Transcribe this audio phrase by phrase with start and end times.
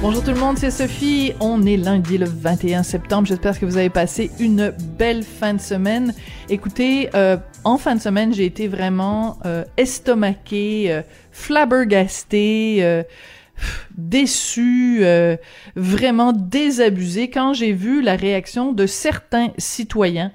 [0.00, 1.32] Bonjour tout le monde, c'est Sophie.
[1.40, 3.26] On est lundi le 21 septembre.
[3.26, 6.14] J'espère que vous avez passé une belle fin de semaine.
[6.48, 13.02] Écoutez, euh, en fin de semaine, j'ai été vraiment euh, estomaquée, euh, flabbergastée, euh,
[13.96, 15.36] déçue, euh,
[15.74, 20.30] vraiment désabusée quand j'ai vu la réaction de certains citoyens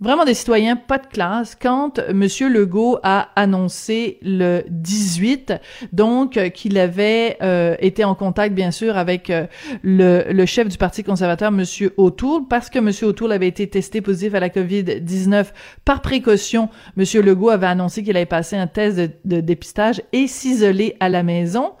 [0.00, 5.54] vraiment des citoyens pas de classe quand Monsieur Legault a annoncé le 18
[5.92, 9.46] donc euh, qu'il avait euh, été en contact bien sûr avec euh,
[9.82, 14.34] le, chef du Parti conservateur Monsieur O'Toole parce que Monsieur O'Toole avait été testé positif
[14.34, 15.46] à la Covid-19
[15.84, 20.28] par précaution Monsieur Legault avait annoncé qu'il avait passé un test de, de dépistage et
[20.28, 21.72] s'isoler à la maison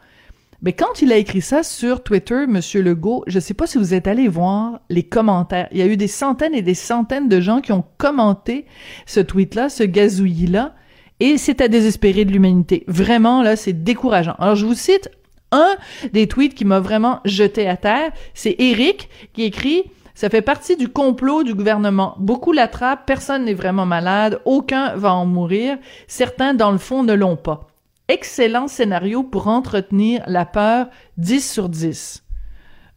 [0.60, 3.94] mais quand il a écrit ça sur Twitter, Monsieur Legault, je sais pas si vous
[3.94, 5.68] êtes allé voir les commentaires.
[5.70, 8.66] Il y a eu des centaines et des centaines de gens qui ont commenté
[9.06, 10.74] ce tweet-là, ce gazouillis-là,
[11.20, 12.84] et c'est à désespérer de l'humanité.
[12.88, 14.34] Vraiment, là, c'est décourageant.
[14.38, 15.10] Alors, je vous cite
[15.52, 15.76] un
[16.12, 18.10] des tweets qui m'a vraiment jeté à terre.
[18.34, 19.84] C'est Eric qui écrit
[20.14, 22.16] ça fait partie du complot du gouvernement.
[22.18, 25.78] Beaucoup l'attrapent, personne n'est vraiment malade, aucun va en mourir,
[26.08, 27.67] certains dans le fond ne l'ont pas
[28.08, 32.24] excellent scénario pour entretenir la peur 10 sur 10.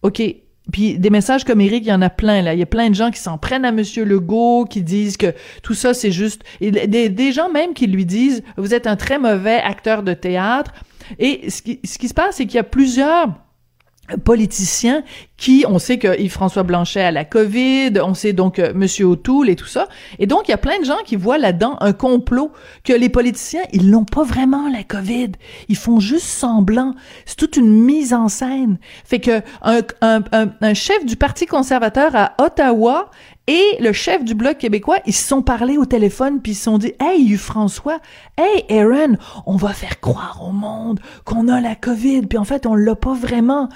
[0.03, 0.21] OK.
[0.71, 2.53] Puis des messages comme Eric, il y en a plein là.
[2.53, 5.33] Il y a plein de gens qui s'en prennent à Monsieur Legault, qui disent que
[5.63, 6.43] tout ça c'est juste.
[6.61, 10.13] Et des, des, gens même qui lui disent vous êtes un très mauvais acteur de
[10.13, 10.71] théâtre.
[11.19, 13.33] Et ce qui, ce qui se passe, c'est qu'il y a plusieurs
[14.23, 15.03] politiciens
[15.67, 19.55] on sait que Yves-François Blanchet a la COVID, on sait donc euh, Monsieur O'Toole et
[19.55, 19.87] tout ça.
[20.19, 22.51] Et donc, il y a plein de gens qui voient là-dedans un complot
[22.83, 25.31] que les politiciens, ils n'ont pas vraiment la COVID.
[25.69, 26.93] Ils font juste semblant.
[27.25, 28.77] C'est toute une mise en scène.
[29.05, 33.09] Fait que un chef du Parti conservateur à Ottawa
[33.47, 36.63] et le chef du Bloc québécois, ils se sont parlé au téléphone puis ils se
[36.63, 37.99] sont dit Hey, Yves François,
[38.37, 42.65] hey Aaron, on va faire croire au monde qu'on a la COVID, puis en fait,
[42.65, 43.67] on l'a pas vraiment.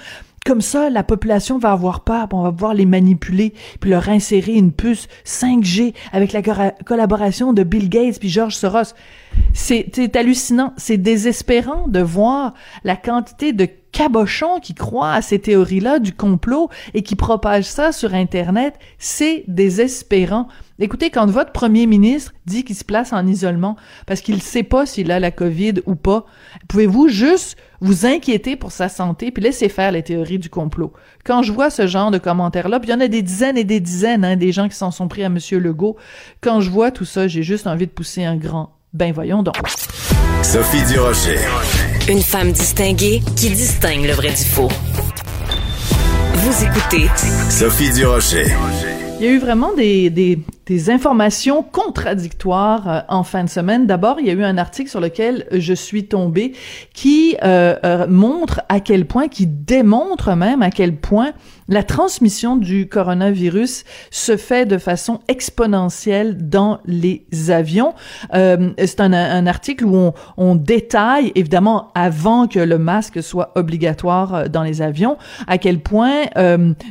[0.46, 4.52] Comme ça, la population va avoir peur, on va pouvoir les manipuler, puis leur insérer
[4.52, 8.94] une puce 5G avec la collaboration de Bill Gates puis George Soros.
[9.54, 15.98] C'est hallucinant, c'est désespérant de voir la quantité de cabochons qui croient à ces théories-là
[15.98, 18.78] du complot et qui propagent ça sur Internet.
[18.98, 20.46] C'est désespérant.
[20.78, 23.76] Écoutez, quand votre premier ministre dit qu'il se place en isolement
[24.06, 26.26] parce qu'il ne sait pas s'il a la COVID ou pas,
[26.68, 30.92] pouvez-vous juste vous inquiéter pour sa santé puis laisser faire les théories du complot?
[31.24, 33.64] Quand je vois ce genre de commentaires-là, puis il y en a des dizaines et
[33.64, 35.96] des dizaines, hein, des gens qui s'en sont pris à Monsieur Legault,
[36.42, 39.56] quand je vois tout ça, j'ai juste envie de pousser un grand ben voyons donc.
[40.42, 41.38] Sophie Durocher.
[42.08, 44.70] Une femme distinguée qui distingue le vrai du faux.
[46.34, 47.10] Vous écoutez
[47.50, 48.46] Sophie Durocher.
[49.18, 53.86] Il y a eu vraiment des, des, des informations contradictoires euh, en fin de semaine.
[53.86, 56.52] D'abord, il y a eu un article sur lequel je suis tombée
[56.92, 61.32] qui euh, euh, montre à quel point, qui démontre même à quel point
[61.68, 67.94] la transmission du coronavirus se fait de façon exponentielle dans les avions.
[68.34, 73.52] Euh, c'est un, un, article où on, on, détaille, évidemment, avant que le masque soit
[73.56, 75.16] obligatoire dans les avions,
[75.48, 76.26] à quel point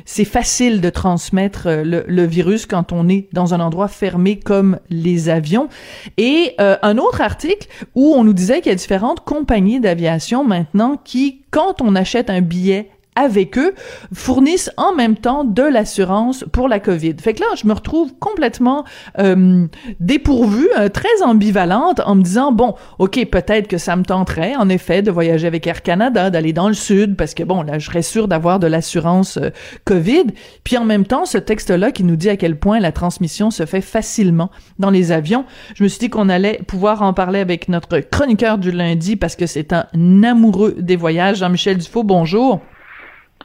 [0.06, 5.30] c'est facile de transmettre le, virus quand on est dans un endroit fermé comme les
[5.30, 5.70] avions.
[6.18, 10.44] Et euh, un autre article où on nous disait qu'il y a différentes compagnies d'aviation
[10.44, 13.74] maintenant qui, quand on achète un billet avec eux
[14.14, 17.16] fournissent en même temps de l'assurance pour la COVID.
[17.20, 18.84] Fait que là, je me retrouve complètement
[19.20, 19.68] euh,
[20.00, 24.70] dépourvue, euh, très ambivalente, en me disant bon, ok, peut-être que ça me tenterait, en
[24.70, 27.86] effet, de voyager avec Air Canada, d'aller dans le sud, parce que bon, là, je
[27.86, 29.50] serais sûre d'avoir de l'assurance euh,
[29.86, 30.26] COVID.
[30.64, 33.66] Puis en même temps, ce texte-là qui nous dit à quel point la transmission se
[33.66, 37.70] fait facilement dans les avions, je me suis dit qu'on allait pouvoir en parler avec
[37.70, 39.86] notre chroniqueur du lundi, parce que c'est un
[40.24, 42.04] amoureux des voyages, Jean-Michel Dufault.
[42.04, 42.62] Bonjour.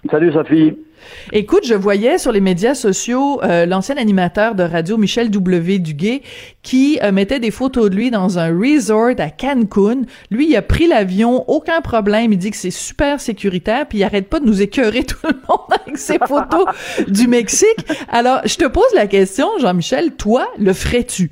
[0.09, 0.79] Salut Sophie.
[1.33, 5.79] Écoute, je voyais sur les médias sociaux euh, l'ancien animateur de radio Michel W.
[5.79, 6.23] Duguay
[6.63, 10.03] qui euh, mettait des photos de lui dans un resort à Cancun.
[10.31, 12.33] Lui, il a pris l'avion, aucun problème.
[12.33, 15.35] Il dit que c'est super sécuritaire, puis il arrête pas de nous écœurer tout le
[15.49, 16.65] monde avec ses photos
[17.07, 17.87] du Mexique.
[18.09, 21.31] Alors, je te pose la question, Jean-Michel, toi, le ferais-tu?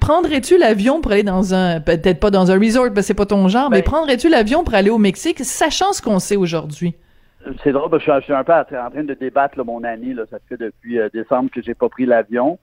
[0.00, 3.26] Prendrais-tu l'avion pour aller dans un, peut-être pas dans un resort, parce que c'est pas
[3.26, 6.94] ton genre, ben, mais prendrais-tu l'avion pour aller au Mexique, sachant ce qu'on sait aujourd'hui?
[7.62, 10.14] C'est drôle, je suis un peu en train de débattre là, mon année.
[10.14, 12.58] Là, ça fait depuis euh, décembre que j'ai pas pris l'avion.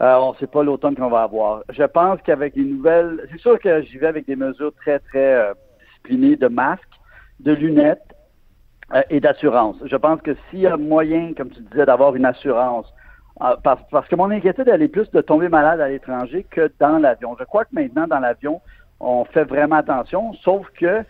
[0.00, 1.62] Euh, on ne sait pas l'automne qu'on va avoir.
[1.70, 5.34] Je pense qu'avec les nouvelles, c'est sûr que j'y vais avec des mesures très très
[5.34, 6.82] euh, discipliner de masques,
[7.40, 8.14] de lunettes
[8.94, 9.76] euh, et d'assurance.
[9.84, 12.86] Je pense que s'il y a moyen, comme tu disais, d'avoir une assurance,
[13.42, 16.70] euh, parce, parce, que mon inquiétude, elle est plus de tomber malade à l'étranger que
[16.78, 17.36] dans l'avion.
[17.38, 18.60] Je crois que maintenant, dans l'avion,
[18.98, 21.04] on fait vraiment attention, sauf que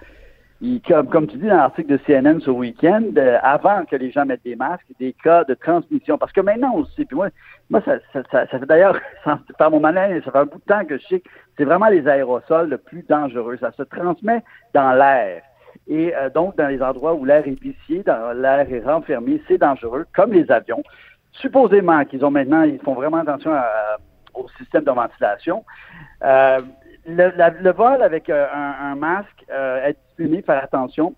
[1.11, 4.45] comme, tu dis dans l'article de CNN ce week-end, euh, avant que les gens mettent
[4.45, 6.19] des masques, des cas de transmission.
[6.19, 7.31] Parce que maintenant aussi, puis moi,
[7.69, 8.97] moi ça, ça, ça, fait d'ailleurs,
[9.59, 11.89] par mon malin, ça fait un bout de temps que je sais que c'est vraiment
[11.89, 13.57] les aérosols le plus dangereux.
[13.61, 14.43] Ça se transmet
[14.73, 15.43] dans l'air.
[15.89, 19.59] Et euh, donc, dans les endroits où l'air est vicié, dans l'air est renfermé, c'est
[19.59, 20.83] dangereux, comme les avions.
[21.33, 23.53] Supposément qu'ils ont maintenant, ils font vraiment attention
[24.35, 25.65] au système de ventilation.
[26.23, 26.61] Euh,
[27.07, 31.15] le, vol avec euh, un, masque, euh, être discipliné, faire attention,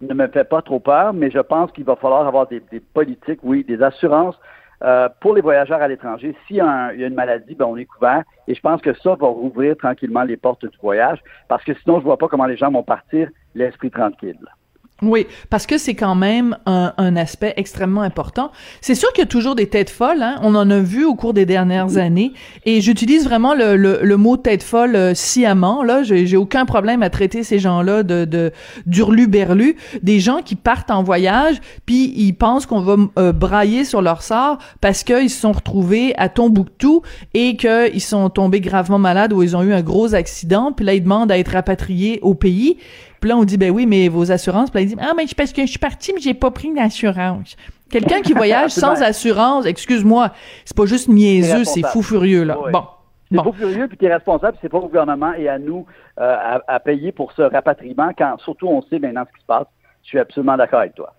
[0.00, 2.60] ne me fait pas trop peur, mais je pense qu'il va falloir avoir des,
[2.92, 4.38] politiques, oui, des assurances
[4.84, 6.36] euh, pour les voyageurs à l'étranger.
[6.46, 8.24] S'il y, a une maladie, ben, on est couvert.
[8.46, 11.98] Et je pense que ça va rouvrir tranquillement les portes du voyage, parce que sinon,
[11.98, 14.38] je vois pas comment les gens vont partir l'esprit tranquille.
[15.02, 18.50] Oui, parce que c'est quand même un, un, aspect extrêmement important.
[18.80, 20.36] C'est sûr qu'il y a toujours des têtes folles, hein?
[20.40, 22.32] on en a vu au cours des dernières années,
[22.64, 25.82] et j'utilise vraiment le, le, le, mot tête folle euh, sciemment.
[25.82, 28.52] Là, j'ai aucun problème à traiter ces gens-là de, de
[28.86, 34.00] d'urlu-berlu, des gens qui partent en voyage, puis ils pensent qu'on va euh, brailler sur
[34.00, 37.02] leur sort parce qu'ils se sont retrouvés à Tombouctou
[37.34, 40.94] et qu'ils sont tombés gravement malades ou ils ont eu un gros accident, puis là
[40.94, 42.78] ils demandent à être rapatriés au pays.
[43.20, 44.70] Puis là, on dit, ben oui, mais vos assurances.
[44.70, 46.72] Puis là, il dit, ah, mais parce que je suis parti, mais j'ai pas pris
[46.72, 47.56] d'assurance.
[47.90, 50.30] Quelqu'un qui voyage sans assurance, excuse-moi,
[50.64, 52.58] c'est pas juste niaiseux, c'est fou furieux, là.
[52.72, 52.84] Bon.
[53.30, 55.84] C'est fou furieux, puis tu es responsable, c'est pas au gouvernement et à nous
[56.20, 59.66] euh, à, payer pour ce rapatriement, quand surtout on sait maintenant ce qui se passe.
[60.02, 61.12] Je suis absolument d'accord avec toi.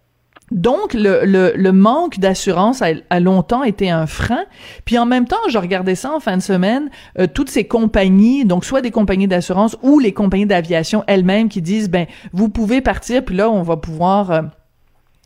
[0.51, 4.45] Donc, le, le, manque d'assurance a, longtemps été un frein.
[4.85, 6.89] Puis en même temps, je regardais ça en fin de semaine,
[7.19, 11.61] euh, toutes ces compagnies, donc soit des compagnies d'assurance ou les compagnies d'aviation elles-mêmes qui
[11.61, 14.31] disent, ben, vous pouvez partir, puis là, on va pouvoir...
[14.31, 14.41] Euh,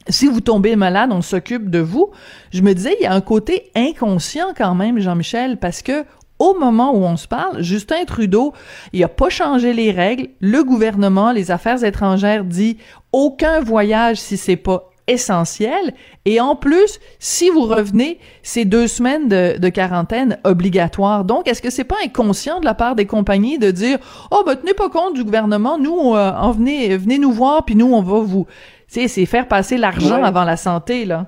[0.09, 2.09] si vous tombez malade, on s'occupe de vous.
[2.51, 6.03] Je me disais, il y a un côté inconscient quand même, Jean-Michel, parce que
[6.39, 8.53] au moment où on se parle, Justin Trudeau,
[8.93, 10.29] il a pas changé les règles.
[10.39, 12.77] Le gouvernement, les affaires étrangères dit
[13.11, 15.93] aucun voyage si c'est pas essentiel.
[16.25, 21.23] Et en plus, si vous revenez, c'est deux semaines de, quarantaine obligatoire.
[21.25, 23.97] Donc, est-ce que c'est pas inconscient de la part des compagnies de dire,
[24.31, 27.75] oh, ben, tenez pas compte du gouvernement, nous, euh, en venez, venez nous voir, puis
[27.75, 28.45] nous, on va vous,
[28.91, 31.27] tu sais, c'est faire passer l'argent avant la santé, là.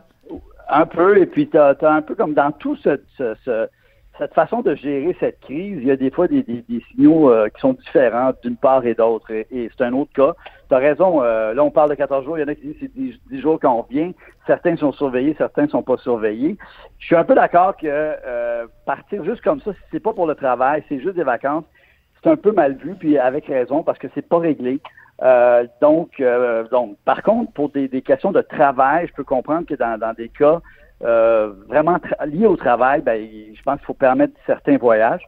[0.69, 3.00] Un peu, et puis t'as as un peu comme dans tout ce,
[4.18, 6.44] cette façon de gérer cette crise, il y a des fois des,
[6.92, 9.31] signaux euh, qui sont différents d'une part et d'autre.
[9.31, 10.33] Et, c'est un autre cas.
[10.69, 12.68] Tu as raison, euh, là on parle de 14 jours, il y en a qui
[12.68, 14.12] disent c'est 10, jours quand on vient.
[14.45, 16.57] Certains sont surveillés, certains sont pas surveillés.
[17.00, 20.27] Je suis un peu d'accord que euh, partir juste comme ça, si c'est pas pour
[20.27, 21.66] le travail, c'est juste des vacances,
[22.21, 24.80] c'est un peu mal vu, puis avec raison, parce que c'est pas réglé.
[25.81, 26.21] donc,
[26.71, 30.30] donc, par contre, pour des, questions de travail, je peux comprendre que dans, dans des
[30.30, 30.62] cas
[31.03, 35.23] euh, vraiment lié au travail, ben, je pense qu'il faut permettre certains voyages.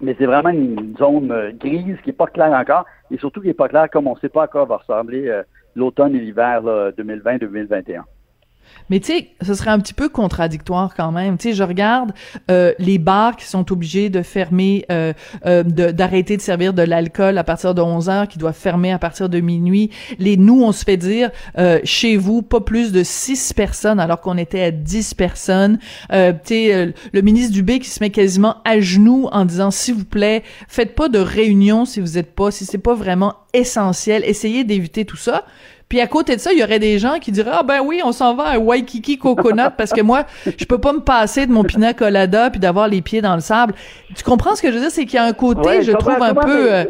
[0.00, 3.46] Mais c'est vraiment une zone euh, grise qui n'est pas claire encore et surtout qui
[3.46, 5.42] n'est pas claire comme on ne sait pas à quoi va ressembler euh,
[5.76, 8.02] l'automne et l'hiver 2020-2021.
[8.90, 11.38] Mais tu sais, ce serait un petit peu contradictoire quand même.
[11.38, 12.12] Tu sais, je regarde
[12.50, 15.12] euh, les bars qui sont obligés de fermer, euh,
[15.46, 18.98] euh, d'arrêter de, servir de l'alcool à partir de 11 heures, qui doivent fermer à
[18.98, 19.90] partir de minuit.
[20.18, 21.30] Les nous, on se fait dire
[21.84, 25.78] chez vous pas plus de 6 personnes alors qu'on était à 10 personnes.
[26.10, 30.04] tu sais, le ministre Dubé qui se met quasiment à genoux en disant s'il vous
[30.04, 34.64] plaît, faites pas de réunion si vous êtes pas, si c'est pas vraiment essentiel, essayez
[34.64, 35.44] d'éviter tout ça.
[35.92, 38.00] Puis à côté de ça, il y aurait des gens qui diraient ah ben oui,
[38.02, 41.52] on s'en va à Waikiki Coconut parce que moi, je peux pas me passer de
[41.52, 43.74] mon pina colada puis d'avoir les pieds dans le sable.
[44.14, 46.22] Tu comprends ce que je veux dire, c'est qu'il y a un côté, je trouve
[46.22, 46.84] un peu, euh,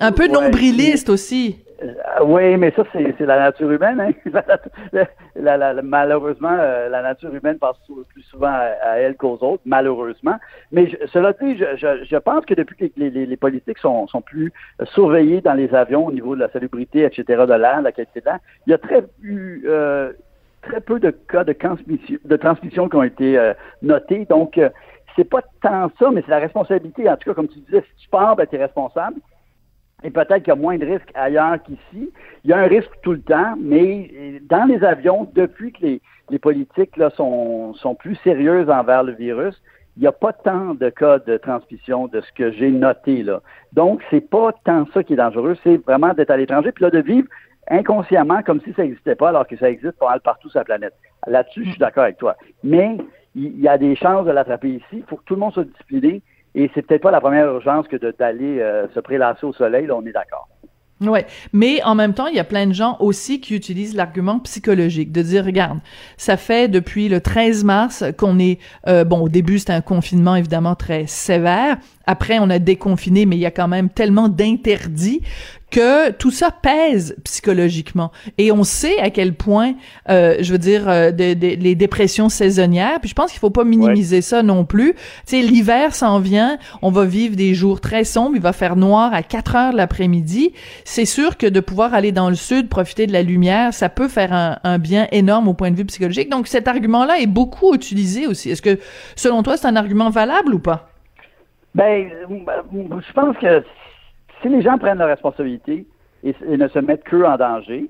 [0.00, 1.58] un peu nombriliste aussi.
[1.82, 1.94] Euh,
[2.24, 4.00] oui, mais ça, c'est la nature humaine.
[4.00, 5.04] Hein?
[5.82, 7.76] malheureusement, euh, la nature humaine passe
[8.08, 10.36] plus souvent à, elle qu'aux autres, malheureusement.
[10.72, 14.52] Mais cela dit, je, pense que depuis que les, politiques sont, plus
[14.92, 18.24] surveillés dans les avions au niveau de la salubrité, etc., de l'air, la qualité de
[18.24, 19.04] l'air, il y a très,
[19.66, 20.12] euh,
[20.62, 24.24] très peu de cas de transmission, de transmission qui ont été notés.
[24.24, 24.60] Donc,
[25.14, 27.08] c'est pas tant ça, mais c'est la responsabilité.
[27.08, 29.20] En tout cas, comme tu disais, si tu pars, ben, tu es responsable
[30.04, 32.12] et peut-être qu'il y a moins de risques ailleurs qu'ici.
[32.44, 35.98] Il y a un risque tout le temps, mais dans les avions, depuis que
[36.30, 39.60] les, politiques sont plus sérieuses envers le virus,
[39.96, 43.40] il n'y a pas tant de cas de transmission de ce que j'ai noté là.
[43.72, 46.90] Donc, c'est pas tant ça qui est dangereux, c'est vraiment d'être à l'étranger, puis là,
[46.90, 47.26] de vivre
[47.68, 50.64] inconsciemment comme si ça n'existait pas, alors que ça existe pas mal partout sur la
[50.64, 50.94] planète.
[51.26, 52.36] Là-dessus, je suis d'accord avec toi.
[52.62, 52.96] Mais
[53.34, 54.84] il y a des chances de l'attraper ici.
[54.92, 56.22] Il faut que tout le monde soit discipliné
[56.58, 60.04] et c'est peut-être pas la première urgence que d'aller euh, se prélasser au soleil, on
[60.04, 60.48] est d'accord.
[61.00, 64.40] Ouais, mais en même temps, il y a plein de gens aussi qui utilisent l'argument
[64.40, 65.78] psychologique de dire regarde,
[66.16, 70.34] ça fait depuis le 13 mars qu'on est euh, bon au début c'était un confinement
[70.34, 75.22] évidemment très sévère, après on a déconfiné mais il y a quand même tellement d'interdits
[75.70, 78.10] que tout ça pèse psychologiquement.
[78.38, 79.74] Et on sait à quel point
[80.08, 84.22] euh, je veux dire euh, les dépressions saisonnières puis je pense qu'il faut pas minimiser
[84.22, 84.94] ça non plus.
[84.94, 88.76] Tu sais l'hiver s'en vient on va vivre des jours très sombres il va faire
[88.76, 90.52] noir à 4 heures de l'après-midi.
[90.84, 94.08] C'est sûr que de pouvoir aller dans le sud profiter de la lumière ça peut
[94.08, 96.30] faire un, un bien énorme au point de vue psychologique.
[96.30, 98.50] Donc cet argument là est beaucoup utilisé aussi.
[98.50, 98.78] Est-ce que
[99.16, 100.88] selon toi c'est un argument valable ou pas?
[101.74, 103.62] Ben, je pense que
[104.42, 105.86] si les gens prennent leurs responsabilités
[106.22, 107.88] et, ne se mettent qu'eux en danger,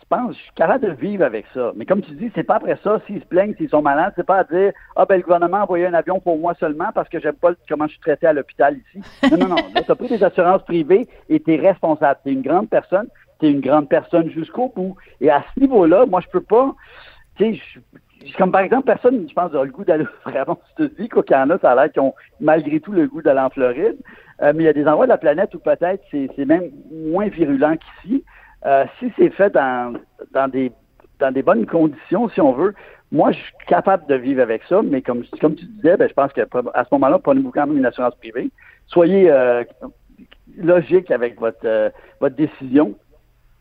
[0.00, 1.72] je pense, je suis capable de vivre avec ça.
[1.76, 4.26] Mais comme tu dis, c'est pas après ça, s'ils se plaignent, s'ils sont malades, c'est
[4.26, 7.08] pas à dire Ah ben le gouvernement a envoyé un avion pour moi seulement parce
[7.08, 9.30] que j'aime pas comment je suis traité à l'hôpital ici.
[9.30, 9.56] Non, non, non.
[9.74, 12.20] tu as pris des assurances privées et tu es responsable.
[12.22, 13.06] Tu es une grande personne,
[13.40, 14.96] tu es une grande personne jusqu'au bout.
[15.20, 16.74] Et à ce niveau-là, moi je peux pas.
[17.36, 17.60] Tu sais,
[18.38, 21.58] comme par exemple, personne, je pense, a le goût d'aller vraiment aux États-Unis, qu'au Canada,
[21.60, 23.96] ça a l'air qu'ils ont malgré tout le goût d'aller en Floride.
[24.42, 27.28] Euh, mais il y a des endroits de la planète où peut-être c'est même moins
[27.28, 28.24] virulent qu'ici.
[28.66, 29.94] Euh, si c'est fait dans,
[30.32, 30.72] dans, des,
[31.18, 32.74] dans des bonnes conditions, si on veut,
[33.12, 36.14] moi, je suis capable de vivre avec ça, mais comme, comme tu disais, ben, je
[36.14, 38.50] pense qu'à ce moment-là, prenez-vous quand même une assurance privée.
[38.86, 39.62] Soyez euh,
[40.56, 42.94] logique avec votre, votre décision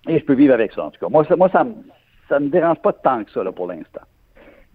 [0.08, 1.10] et je peux vivre avec ça, en tout cas.
[1.10, 1.66] Moi, ça, moi, ça,
[2.30, 4.02] ça me dérange pas tant que ça, là, pour l'instant.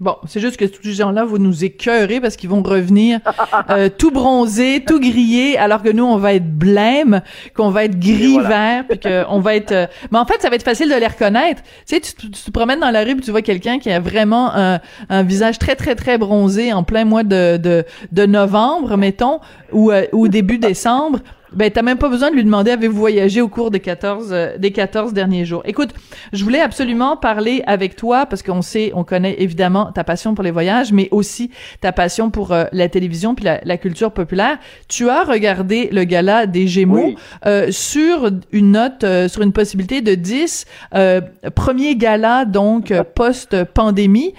[0.00, 3.18] Bon, c'est juste que tous ces gens-là vont nous écœurer parce qu'ils vont revenir
[3.70, 7.20] euh, tout bronzés, tout grillés, alors que nous, on va être blême,
[7.56, 9.72] qu'on va être gris-vert, puis qu'on va être...
[9.72, 11.62] Euh, mais en fait, ça va être facile de les reconnaître.
[11.84, 14.54] Tu sais, tu, te promènes dans la rue, puis tu vois quelqu'un qui a vraiment
[14.54, 14.78] un,
[15.08, 19.40] un, visage très, très, très bronzé en plein mois de, de, de novembre, mettons,
[19.72, 21.18] ou, euh, ou début décembre.
[21.52, 24.58] Ben, t'as même pas besoin de lui demander avez-vous voyagé au cours des 14 euh,
[24.58, 25.62] des 14 derniers jours?
[25.64, 25.90] Écoute,
[26.32, 30.44] je voulais absolument parler avec toi parce qu'on sait, on connaît évidemment ta passion pour
[30.44, 31.50] les voyages, mais aussi
[31.80, 34.58] ta passion pour euh, la télévision puis la, la, culture populaire.
[34.88, 37.14] Tu as regardé le gala des Gémeaux
[37.46, 40.66] euh, sur une note, sur une possibilité de 10,
[41.54, 44.34] premier gala donc post-pandémie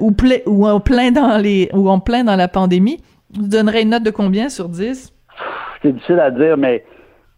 [0.00, 0.12] ou,
[0.46, 2.98] ou en plein dans les ou en plein dans la pandémie.
[3.34, 5.12] Tu donnerais une note de combien sur 10?
[5.86, 6.84] C'est difficile à dire, mais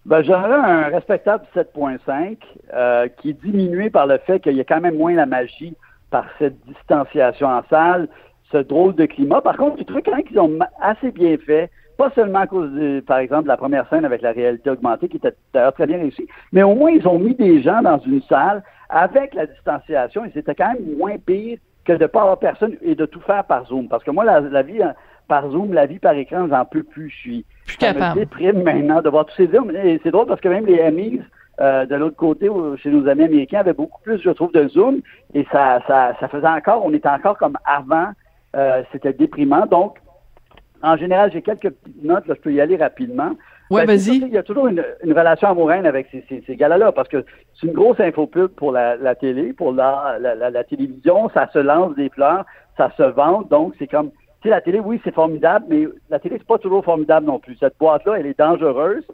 [0.06, 2.38] ben, j'aurais un respectable 7.5
[2.72, 5.74] euh, qui est diminué par le fait qu'il y a quand même moins la magie
[6.10, 8.08] par cette distanciation en salle,
[8.50, 9.42] ce drôle de climat.
[9.42, 12.72] Par contre, je trouve quand même qu'ils ont assez bien fait, pas seulement à cause,
[12.72, 15.86] de, par exemple, de la première scène avec la réalité augmentée, qui était d'ailleurs très
[15.86, 19.44] bien réussie, mais au moins ils ont mis des gens dans une salle avec la
[19.44, 23.04] distanciation et c'était quand même moins pire que de ne pas avoir personne et de
[23.04, 23.88] tout faire par Zoom.
[23.88, 24.80] Parce que moi, la, la vie
[25.28, 27.10] par Zoom, la vie par écran, j'en peux plus.
[27.10, 28.18] Je suis plus capable.
[28.18, 29.70] me déprime maintenant de voir tous ces films.
[29.76, 31.20] Et c'est drôle parce que même les Emmys,
[31.60, 32.48] euh, de l'autre côté,
[32.82, 35.00] chez nos amis américains, avaient beaucoup plus, je trouve, de Zoom.
[35.34, 38.08] Et ça, ça, ça faisait encore, on était encore comme avant.
[38.56, 39.66] Euh, c'était déprimant.
[39.66, 39.98] Donc,
[40.82, 43.32] en général, j'ai quelques petites notes, là, je peux y aller rapidement.
[43.70, 44.16] Ouais, ben, vas-y.
[44.16, 47.24] Il y a toujours une, une relation amoureuse avec ces, ces, ces gars-là, parce que
[47.54, 51.58] c'est une grosse infopub pour la, la télé, pour la, la, la, télévision, ça se
[51.58, 52.46] lance des fleurs,
[52.78, 54.10] ça se vend, donc c'est comme
[54.48, 57.56] la télé, oui, c'est formidable, mais la télé, c'est pas toujours formidable non plus.
[57.58, 59.04] Cette boîte-là, elle est dangereuse.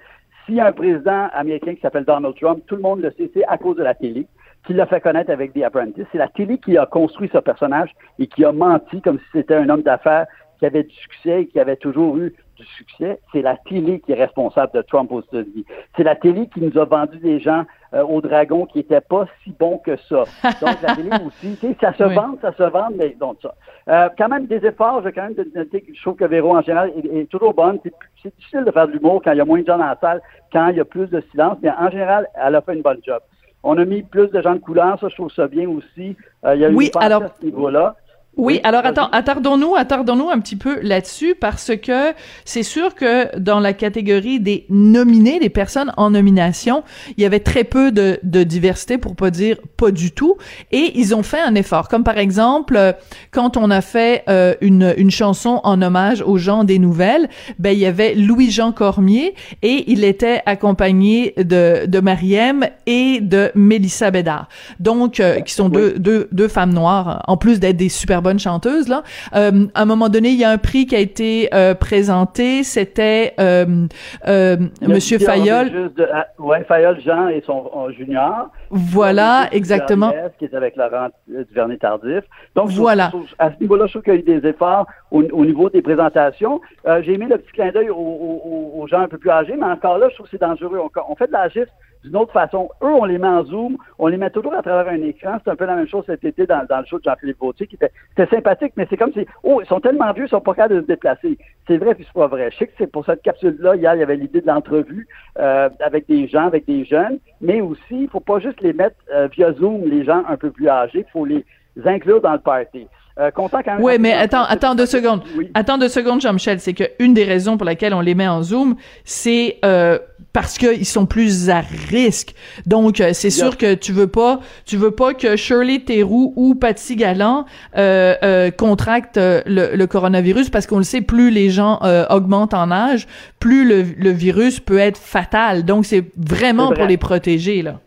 [0.45, 3.31] S'il y a un président américain qui s'appelle Donald Trump, tout le monde le sait,
[3.33, 4.27] c'est à cause de la télé
[4.67, 6.07] qui l'a fait connaître avec The Apprentice.
[6.13, 9.55] C'est la télé qui a construit ce personnage et qui a menti comme si c'était
[9.55, 10.27] un homme d'affaires
[10.59, 14.13] qui avait du succès et qui avait toujours eu du succès, c'est la télé qui
[14.13, 15.65] est responsable de Trump aux États-Unis.
[15.97, 17.65] C'est la télé qui nous a vendu des gens
[18.03, 20.25] au dragon qui n'étaient pas si bons que ça.
[20.61, 23.55] Donc la télé aussi, ça se vend, ça se vend, mais donc ça.
[23.89, 26.93] Euh, quand même des efforts, je quand même noter je trouve que Véro en général
[27.13, 27.79] est, toujours bonne.
[28.23, 29.99] C'est difficile de faire de l'humour quand il y a moins de gens dans la
[30.01, 30.23] salle,
[30.53, 33.01] quand il y a plus de silence, mais en général, elle a fait une bonne
[33.05, 33.21] job.
[33.63, 36.17] On a mis plus de gens de couleur, ça je trouve ça bien aussi.
[36.45, 37.23] Euh, il y a eu oui, alors...
[37.23, 37.97] à ce niveau-là.
[38.37, 42.13] Oui, alors attends, attardons-nous, attardons-nous un petit peu là-dessus parce que
[42.45, 46.83] c'est sûr que dans la catégorie des nominés, des personnes en nomination,
[47.17, 50.37] il y avait très peu de, de diversité pour pas dire pas du tout
[50.73, 51.89] et ils ont fait un effort.
[51.89, 52.97] Comme par exemple,
[53.31, 57.29] quand on a fait euh, une, une chanson en hommage aux gens des nouvelles,
[57.61, 63.53] ben il y avait Louis-Jean Cormier et il était accompagné de, de Mariem et de
[63.55, 64.49] Mélissa Bédard.
[64.81, 68.41] Donc, euh, qui sont deux, deux, deux femmes noires, en plus d'être des super bonne
[68.41, 69.05] chanteuse là.
[69.37, 72.65] Euh, à un moment donné, il y a un prix qui a été euh, présenté.
[72.65, 73.87] C'était euh,
[74.27, 75.93] euh Monsieur Fayol.
[76.13, 78.51] Ah, ouais, Fayol Jean et son junior.
[78.71, 80.13] Voilà, exactement.
[80.39, 82.25] Qui est avec Laurent Duvernay Tardif.
[82.57, 83.13] Donc voilà.
[83.39, 86.61] à ce niveau-là, je trouve qu'il y a eu des efforts au, niveau des présentations.
[87.03, 89.99] J'ai mis le petit clin d'œil aux, aux, gens un peu plus âgés, mais encore
[89.99, 90.81] là, je trouve que c'est dangereux.
[90.83, 91.71] On, on fait de la gifle
[92.05, 92.69] d'une autre façon.
[92.83, 95.39] Eux, on les met en zoom, on les met toujours à travers un écran.
[95.43, 97.77] C'est un peu la même chose cet été dans, le show de Jean-Philippe Vautier, qui
[97.77, 97.91] était,
[98.27, 100.81] sympathique, mais c'est comme si, oh, ils sont tellement vieux, ils sont pas capables de
[100.83, 101.39] se déplacer.
[101.67, 102.51] C'est vrai puis c'est pas vrai.
[102.51, 105.09] Je sais que c'est pour cette capsule-là, hier, il y avait l'idée de l'entrevue
[105.39, 108.97] euh, avec des gens, avec des jeunes, mais aussi, il faut pas juste les mettre
[109.13, 111.45] euh, via Zoom, les gens un peu plus âgés, il faut les
[111.85, 112.87] inclure dans le party.
[113.19, 113.85] Euh, content quand même.
[113.85, 115.23] Oui, mais attends, attends deux secondes.
[115.55, 116.59] Attends deux secondes, Jean-Michel.
[116.59, 119.99] C'est que une des raisons pour laquelle on les met en Zoom, c'est euh,
[120.35, 122.35] parce qu'ils sont plus à risque.
[122.67, 126.57] Donc, euh, c'est sûr que tu veux pas, tu veux pas que Shirley Theroux ou
[126.57, 127.47] Patsy Galland
[127.79, 131.79] euh, euh, contractent le, le, coronavirus parce qu'on le sait, plus les gens
[132.11, 133.07] augmentent en âge,
[133.39, 135.65] plus le, le virus peut être fatal.
[135.65, 137.79] Donc, c'est vraiment pour les protéger là.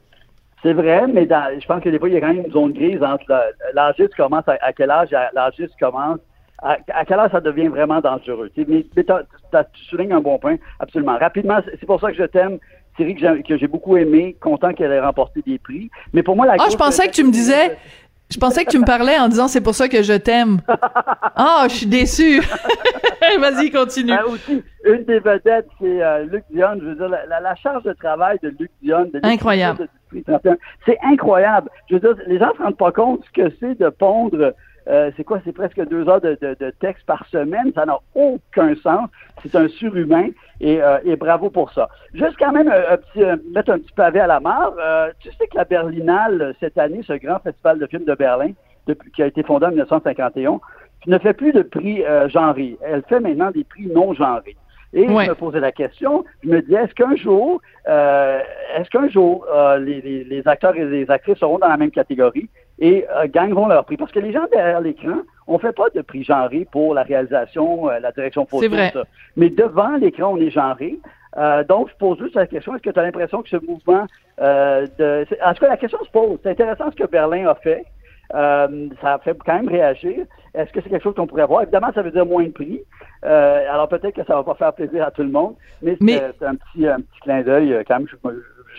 [0.64, 2.74] C'est vrai, mais je pense que des fois, il y a quand même une zone
[2.74, 3.32] grise entre
[3.74, 6.20] l'âgiste commence, à, quel âge l'âgiste commence,
[6.62, 8.50] à, quel âge ça devient vraiment dangereux.
[8.68, 11.18] Mais, tu soulignes un bon point, absolument.
[11.18, 12.58] Rapidement, c'est pour ça que je t'aime.
[12.98, 15.92] Série que j'ai beaucoup aimé, content qu'elle ait remporté des prix.
[16.14, 17.78] Mais pour moi, la Ah, je pensais que tu me disais,
[18.29, 20.60] je pensais que tu me parlais en disant c'est pour ça que je t'aime.
[21.36, 22.41] Ah, je suis déçu.
[23.39, 24.13] Vas-y, continue.
[24.13, 26.77] Ah, aussi, une des vedettes, c'est euh, Luc Dion.
[26.79, 29.10] Je veux dire, la, charge de travail de Luc Dion.
[29.24, 29.88] incroyable.
[30.86, 31.69] C'est incroyable.
[31.89, 34.53] Je veux dire, les gens ne se rendent pas compte ce que c'est de pondre
[34.89, 35.39] euh, c'est quoi?
[35.44, 37.72] C'est presque deux heures de, de, texte par semaine.
[37.75, 39.10] Ça n'a aucun sens.
[39.44, 40.29] C'est un surhumain
[40.62, 41.89] et, euh, et, bravo pour ça.
[42.13, 44.74] Juste quand même un, petit, mettre un petit pavé à la mare.
[45.20, 48.51] tu sais que la Berlinale, cette année, ce grand festival de films de Berlin,
[48.88, 50.60] depuis, qui a été fondé en 1951,
[51.08, 52.77] ne fait plus de prix euh, genrés.
[52.82, 54.58] Elle fait maintenant des prix non genrés.
[54.94, 58.39] Et je me posais la question, je me disais, est-ce qu'un jour, euh,
[58.77, 62.50] est-ce qu'un jour, euh, les, les, acteurs et les actrices seront dans la même catégorie?
[62.79, 63.98] Et euh, gagneront leur prix?
[63.98, 67.88] Parce que les gens derrière l'écran, on fait pas de prix genré pour la réalisation,
[67.88, 68.91] la direction photo, vrai.
[68.93, 69.03] ça.
[69.36, 71.00] Mais devant l'écran, on est genré.
[71.69, 74.05] donc, je pose juste la question, est-ce que tu as l'impression que ce mouvement
[74.39, 75.25] de...
[75.46, 76.38] En tout cas, la question se pose.
[76.43, 77.85] C'est intéressant ce que Berlin a fait.
[78.35, 80.25] Euh, ça fait quand même réagir.
[80.53, 81.61] Est-ce que c'est quelque chose qu'on pourrait voir?
[81.61, 82.81] Évidemment, ça veut dire moins de prix.
[83.25, 86.46] Euh, alors peut-être que ça va pas faire plaisir à tout le monde, mais, c'est
[86.46, 88.07] un petit, un petit clin d'œil euh, quand même.
[88.07, 88.16] Je,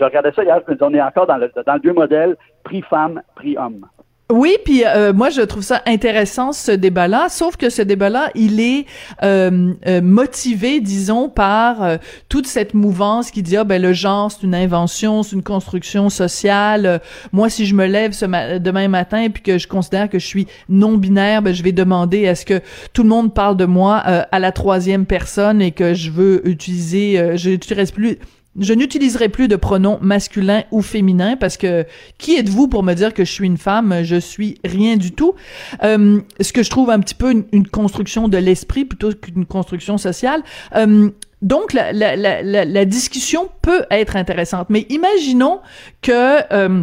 [0.05, 2.35] regardais ça hier, je me on est encore dans le, dans
[2.65, 3.87] prix femme, prix homme.
[4.31, 8.61] Oui, puis euh, moi je trouve ça intéressant ce débat-là, sauf que ce débat-là, il
[8.61, 8.85] est
[9.23, 11.97] euh, euh, motivé, disons, par
[12.29, 16.11] toute cette mouvance qui dit ah ben le genre c'est une invention, c'est une construction
[16.11, 17.01] sociale.
[17.33, 18.13] moi, si je me lève
[18.61, 21.73] demain matin et puis que je considère que je suis non binaire, ben je vais
[21.73, 22.61] demander est-ce que
[22.93, 27.39] tout le monde parle de moi à la troisième personne et que je veux utiliser,
[27.39, 28.19] je n'utiliserai plus
[28.59, 31.87] je n'utiliserai plus de pronoms masculins ou féminins parce que
[32.19, 34.03] qui êtes-vous pour me dire que je suis une femme?
[34.03, 35.35] Je suis rien du tout.
[35.83, 39.99] Euh, ce que je trouve un petit peu une, construction de l'esprit plutôt qu'une construction
[39.99, 40.43] sociale.
[40.75, 41.11] Euh,
[41.43, 45.61] donc la, la, la, la, discussion peut être intéressante, mais imaginons
[46.03, 46.83] que euh,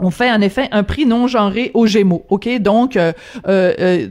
[0.00, 2.24] on fait en effet un prix non genré aux Gémeaux.
[2.28, 2.48] OK?
[2.58, 3.12] Donc, euh,
[3.46, 4.08] euh, euh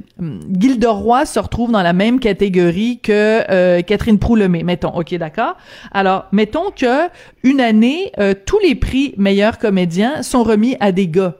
[0.57, 4.95] Gilderoy se retrouve dans la même catégorie que euh, Catherine Proulemé, mettons.
[4.95, 5.57] OK, d'accord?
[5.91, 7.09] Alors, mettons que
[7.43, 11.35] une année, euh, tous les prix meilleurs comédiens sont remis à des gars.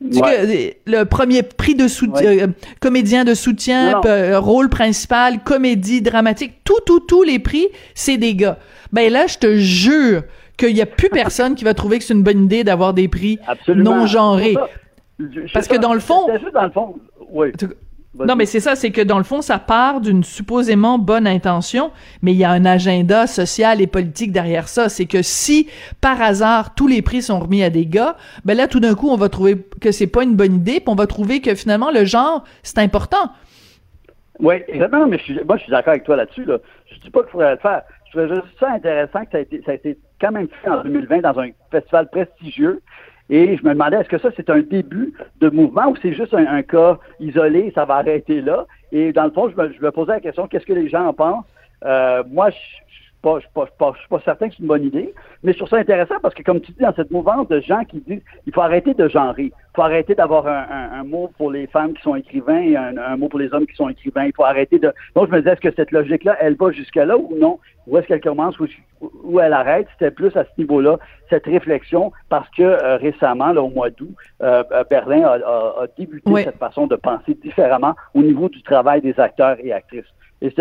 [0.00, 4.00] le premier prix de soutien, comédien de soutien,
[4.38, 8.58] rôle principal, comédie dramatique, tout, tout, tous les prix, c'est des gars.
[8.92, 10.22] Ben là, je te jure
[10.58, 13.08] qu'il n'y a plus personne qui va trouver que c'est une bonne idée d'avoir des
[13.08, 14.56] prix non genrés.
[15.54, 16.26] Parce que dans le fond.
[16.52, 16.96] dans le fond,
[17.30, 17.52] oui.
[18.14, 21.92] Non, mais c'est ça, c'est que dans le fond, ça part d'une supposément bonne intention,
[22.22, 24.88] mais il y a un agenda social et politique derrière ça.
[24.88, 25.68] C'est que si,
[26.00, 29.08] par hasard, tous les prix sont remis à des gars, ben là, tout d'un coup,
[29.08, 31.90] on va trouver que c'est pas une bonne idée, puis on va trouver que finalement,
[31.90, 33.30] le genre, c'est important.
[34.40, 36.44] Oui, exactement, mais moi, je suis d'accord avec toi là-dessus.
[36.44, 36.58] Là.
[36.90, 37.82] Je dis pas qu'il faudrait le faire.
[38.06, 40.70] Je trouvais juste ça intéressant que ça a été, ça a été quand même fait
[40.70, 42.80] en 2020 dans un festival prestigieux.
[43.30, 46.32] Et je me demandais, est-ce que ça, c'est un début de mouvement ou c'est juste
[46.32, 48.66] un, cas isolé, ça va arrêter là?
[48.90, 51.06] Et dans le fond, je me, je me posais la question, qu'est-ce que les gens
[51.06, 51.44] en pensent?
[51.84, 52.56] Euh, moi, je,
[53.22, 55.58] pas, je suis pas, pas, suis pas certain que c'est une bonne idée, mais je
[55.58, 58.22] trouve ça intéressant parce que, comme tu dis, dans cette mouvance de gens qui disent
[58.46, 61.94] il faut arrêter de genrer, il faut arrêter d'avoir un, un, mot pour les femmes
[61.94, 64.78] qui sont écrivains et un, mot pour les hommes qui sont écrivains, il faut arrêter
[64.78, 64.92] de...
[65.14, 67.58] Donc, je me disais, est-ce que cette logique-là, elle va jusqu'à là ou non?
[67.86, 68.66] Où est-ce qu'elle commence, ou
[69.00, 69.86] où elle arrête?
[69.92, 70.98] C'était plus à ce niveau-là,
[71.30, 75.82] cette réflexion, parce que euh, récemment, là, au mois d'août, euh, euh, Berlin a, a,
[75.82, 80.04] a débuté cette façon de penser différemment au niveau du travail des acteurs et actrices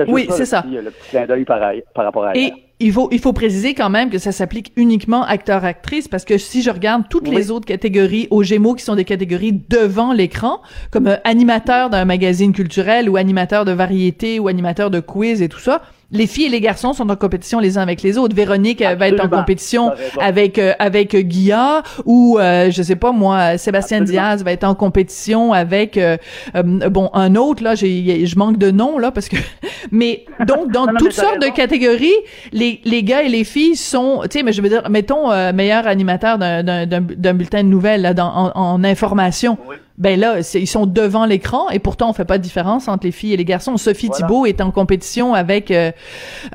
[0.08, 0.66] oui, c'est ça.
[0.68, 1.60] Le petit clin d'œil par,
[1.96, 6.08] rapport à Et il faut, il faut préciser quand même que ça s'applique uniquement acteur-actrice
[6.08, 9.54] parce que si je regarde toutes les autres catégories aux Gémeaux qui sont des catégories
[9.70, 10.62] devant l'écran,
[10.92, 15.60] comme animateur d'un magazine culturel ou animateur de variété ou animateur de quiz et tout
[15.60, 18.36] ça, les filles et les garçons sont en compétition les uns avec les autres.
[18.36, 22.96] Véronique euh, va être en compétition avec euh, avec euh, Guilla ou euh, je sais
[22.96, 24.24] pas moi Sébastien Absolument.
[24.30, 26.16] Diaz va être en compétition avec euh,
[26.56, 29.36] euh, bon un autre là j'ai je manque de nom là parce que
[29.92, 32.14] mais donc dans Non, non, toutes sortes de catégories
[32.54, 35.52] les les gars et les filles sont tu sais mais je veux dire mettons euh,
[35.52, 39.76] meilleur animateur d'un d'un d'un d'un bulletin de nouvelles là dans en, en information Oui.
[39.98, 43.12] Ben là, ils sont devant l'écran et pourtant on fait pas de différence entre les
[43.12, 43.78] filles et les garçons.
[43.78, 44.28] Sophie Voilà.
[44.28, 45.92] Thibault est en compétition avec euh,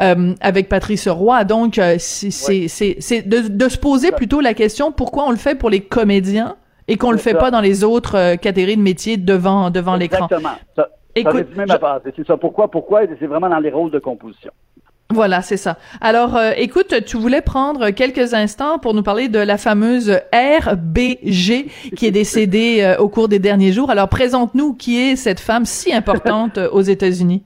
[0.01, 4.55] euh, avec Patrice Roy, donc euh, c'est c'est c'est de, de se poser plutôt la
[4.55, 6.57] question pourquoi on le fait pour les comédiens
[6.89, 7.39] et qu'on le fait ça.
[7.39, 10.27] pas dans les autres euh, catégories de métiers devant devant l'écran?
[10.27, 10.55] Exactement.
[10.77, 12.01] Ça, Écoute, ça je- ma.
[12.17, 12.37] C'est ça.
[12.37, 12.71] Pourquoi?
[12.71, 13.03] Pourquoi?
[13.19, 14.51] C'est vraiment dans les rôles de composition.
[15.13, 15.77] Voilà, c'est ça.
[16.01, 21.67] Alors, euh, écoute, tu voulais prendre quelques instants pour nous parler de la fameuse RBG
[21.95, 23.91] qui est décédée euh, au cours des derniers jours.
[23.91, 27.45] Alors, présente-nous qui est cette femme si importante euh, aux États-Unis.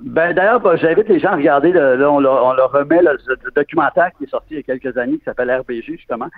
[0.00, 3.18] Ben d'ailleurs, bah, j'invite les gens à regarder, là, on, leur, remet le,
[3.56, 6.28] documentaire qui est sorti il y a quelques années, qui s'appelle RBG, justement,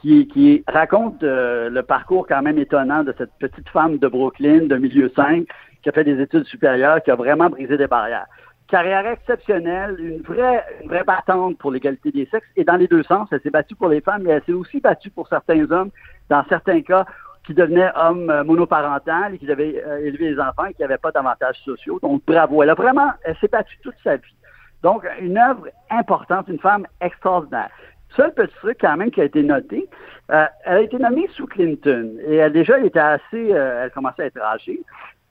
[0.00, 5.10] qui, raconte le parcours quand même étonnant de cette petite femme de Brooklyn, de milieu
[5.16, 5.44] 5,
[5.82, 8.26] qui a fait des études supérieures, qui a vraiment brisé des barrières.
[8.68, 13.04] Carrière exceptionnelle, une vraie, une vraie battante pour l'égalité des sexes, et dans les deux
[13.04, 15.90] sens, elle s'est battue pour les femmes, mais elle s'est aussi battue pour certains hommes,
[16.28, 17.06] dans certains cas,
[17.46, 20.98] qui devenaient hommes euh, monoparentales et qui devaient euh, élever les enfants et qui n'avaient
[20.98, 22.00] pas d'avantages sociaux.
[22.02, 22.62] Donc, bravo.
[22.62, 24.34] Elle a vraiment, elle s'est battue toute sa vie.
[24.82, 27.70] Donc, une œuvre importante, une femme extraordinaire.
[28.16, 29.88] Seul petit truc quand même qui a été noté,
[30.32, 34.22] euh, elle a été nommée sous Clinton et elle déjà elle était assez, elle commençait
[34.22, 34.80] à être âgée.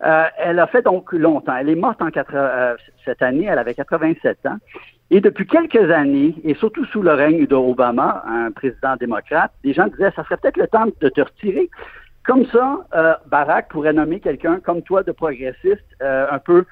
[0.03, 1.55] Euh, elle a fait donc longtemps.
[1.55, 4.58] Elle est morte en 80, euh, cette année, elle avait 87 ans.
[5.12, 9.88] Et depuis quelques années, et surtout sous le règne d'Obama, un président démocrate, des gens
[9.88, 11.69] disaient, ça serait peut-être le temps de te retirer.
[12.25, 16.65] Comme ça, euh, Barack pourrait nommer quelqu'un comme toi de progressiste, un peu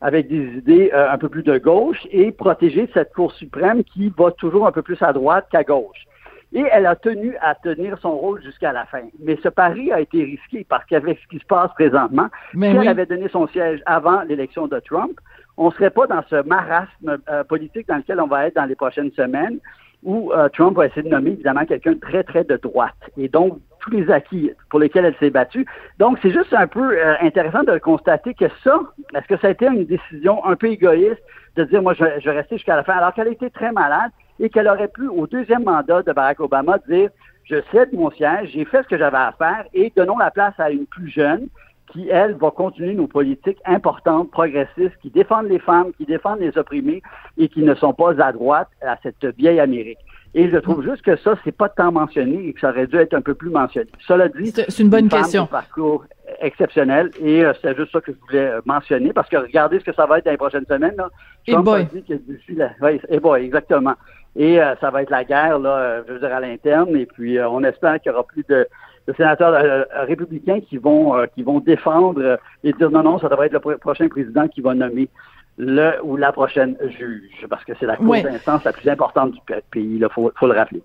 [0.00, 4.30] avec des idées un peu plus de gauche et protéger cette Cour suprême qui va
[4.30, 6.07] toujours un peu plus à droite qu'à gauche.
[6.52, 9.02] Et elle a tenu à tenir son rôle jusqu'à la fin.
[9.20, 12.78] Mais ce pari a été risqué parce qu'avec ce qui se passe présentement, Mais si
[12.78, 12.84] oui.
[12.84, 15.18] elle avait donné son siège avant l'élection de Trump,
[15.58, 18.64] on ne serait pas dans ce marasme euh, politique dans lequel on va être dans
[18.64, 19.58] les prochaines semaines,
[20.04, 22.94] où euh, Trump va essayer de nommer évidemment quelqu'un de très, très de droite.
[23.16, 25.66] Et donc, tous les acquis pour lesquels elle s'est battue.
[25.98, 28.78] Donc, c'est juste un peu euh, intéressant de constater que ça,
[29.14, 31.22] est-ce que ça a été une décision un peu égoïste
[31.56, 34.12] de dire, moi, je, je vais rester jusqu'à la fin, alors qu'elle était très malade
[34.40, 37.10] et qu'elle aurait pu, au deuxième mandat de Barack Obama, dire,
[37.44, 40.54] je cède mon siège, j'ai fait ce que j'avais à faire et donnons la place
[40.58, 41.48] à une plus jeune
[41.92, 46.56] qui, elle, va continuer nos politiques importantes, progressistes, qui défendent les femmes, qui défendent les
[46.58, 47.02] opprimés
[47.38, 49.98] et qui ne sont pas à droite à cette vieille Amérique.
[50.34, 52.96] Et je trouve juste que ça, c'est pas tant mentionné et que ça aurait dû
[52.96, 53.88] être un peu plus mentionné.
[54.06, 55.46] Cela dit, C'est une bonne femme question.
[55.46, 56.04] parcours
[56.40, 59.84] exceptionnel et euh, c'est juste ça que je voulais euh, mentionner parce que regardez ce
[59.84, 60.94] que ça va être dans les prochaines semaines.
[60.96, 61.08] Là.
[61.46, 61.80] Et boy.
[61.80, 62.70] a dit que d'ici la...
[62.82, 63.94] oui, et boy, exactement.
[64.36, 66.94] Et euh, ça va être la guerre, là, euh, je veux dire, à l'interne.
[66.96, 68.66] Et puis, euh, on espère qu'il y aura plus de,
[69.08, 73.28] de sénateurs euh, républicains qui vont euh, qui vont défendre et dire non, non, ça
[73.28, 75.08] devrait être le pro- prochain président qui va nommer
[75.56, 78.22] le ou la prochaine juge, parce que c'est la cour Ouais.
[78.22, 80.82] d'instance la plus importante du pa- pays, il faut, faut le rappeler.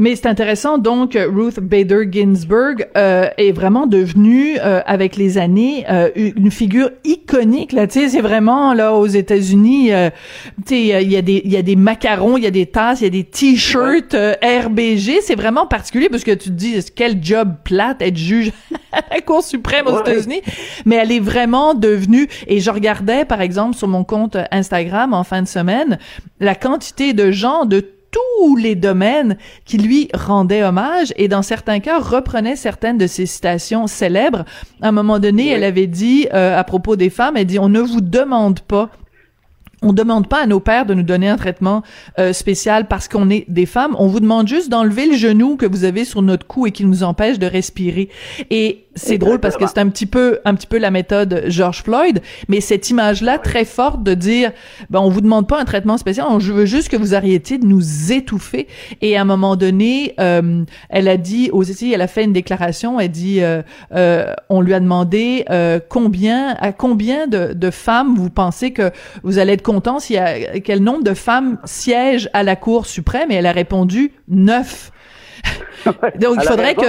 [0.00, 5.84] Mais c'est intéressant, donc Ruth Bader Ginsburg euh, est vraiment devenue, euh, avec les années,
[5.90, 7.72] euh, une figure iconique.
[7.72, 10.10] Là, tu sais, c'est vraiment là aux États-Unis, euh,
[10.66, 12.66] tu sais, il y a des il y a des macarons, il y a des
[12.66, 15.20] tasses, il y a des t-shirts euh, RBG.
[15.20, 18.52] C'est vraiment particulier parce que tu te dis quel job plate être juge
[18.92, 20.00] à la Cour suprême aux Ouais.
[20.12, 20.42] États-Unis?
[20.86, 22.28] Mais elle est vraiment devenue.
[22.46, 25.98] Et je regardais par exemple sur mon compte Instagram en fin de semaine
[26.38, 31.80] la quantité de gens de tous les domaines qui lui rendaient hommage et dans certains
[31.80, 34.44] cas reprenaient certaines de ses citations célèbres.
[34.80, 37.68] À un moment donné, elle avait dit euh, à propos des femmes, elle dit on
[37.68, 38.90] ne vous demande pas
[39.82, 41.82] on demande pas à nos pères de nous donner un traitement
[42.18, 43.94] euh, spécial parce qu'on est des femmes.
[43.98, 46.84] On vous demande juste d'enlever le genou que vous avez sur notre cou et qui
[46.84, 48.08] nous empêche de respirer.
[48.50, 51.82] Et c'est drôle parce que c'est un petit peu, un petit peu la méthode George
[51.82, 54.52] Floyd, mais cette image-là très forte de dire,
[54.90, 57.66] ben on vous demande pas un traitement spécial, on veut juste que vous arrêtiez de
[57.66, 58.66] nous étouffer.
[59.00, 63.00] Et à un moment donné, euh, elle a dit aussi, elle a fait une déclaration,
[63.00, 63.62] elle dit, euh,
[63.94, 68.90] euh, on lui a demandé euh, combien, à combien de, de femmes vous pensez que
[69.22, 72.86] vous allez être content s'il y a quel nombre de femmes siègent à la Cour
[72.86, 73.30] suprême?
[73.30, 74.92] Et elle a répondu neuf.
[75.86, 76.86] Donc il faudrait que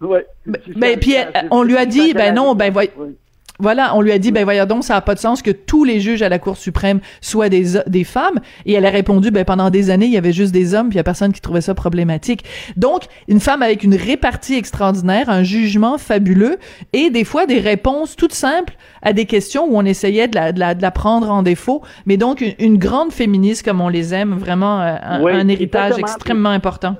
[0.00, 3.16] ouais, ça, puis elle- on lui a dit, ben non, ben voy- Oui.
[3.58, 5.84] voilà, on lui a dit, ben voyons donc, ça n'a pas de sens que tous
[5.84, 8.40] les juges à la Cour suprême soient des, des femmes.
[8.66, 10.96] Et elle a répondu, ben pendant des années, il y avait juste des hommes, puis
[10.96, 12.44] il y a personne qui trouvait ça problématique.
[12.76, 16.58] Donc, une femme avec une répartie extraordinaire, un jugement fabuleux,
[16.92, 20.52] et des fois des réponses toutes simples à des questions où on essayait de la,
[20.52, 21.82] de la, de la prendre en défaut.
[22.04, 26.96] Mais donc, une, grande féministe comme on les aime, vraiment euh, un, héritage extrêmement important.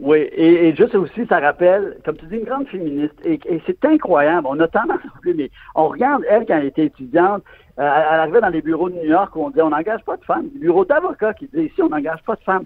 [0.00, 3.14] Oui, et, juste aussi, ça rappelle, comme tu dis, une grande féministe.
[3.24, 4.46] Et, c'est incroyable.
[4.48, 7.42] On a tendance mais on regarde elle quand elle était étudiante.
[7.78, 10.16] Euh, elle arrivait dans les bureaux de New York où on disait on n'engage pas
[10.16, 10.48] de femmes.
[10.54, 12.64] Les bureaux d'avocats qui disaient ici on n'engage pas de femmes.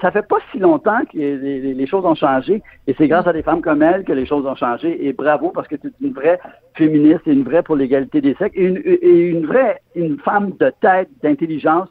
[0.00, 2.62] Ça fait pas si longtemps que les, choses ont changé.
[2.86, 5.06] Et c'est grâce à des femmes comme elle que les choses ont changé.
[5.06, 6.38] Et bravo parce que tu es une vraie
[6.74, 10.52] féministe et une vraie pour l'égalité des sexes et une, et une vraie une femme
[10.60, 11.88] de tête, d'intelligence.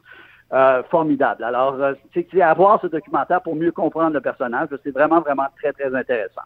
[0.52, 1.44] Euh, formidable.
[1.44, 4.68] Alors, euh, c'est à voir ce documentaire pour mieux comprendre le personnage.
[4.84, 6.42] C'est vraiment, vraiment très, très intéressant.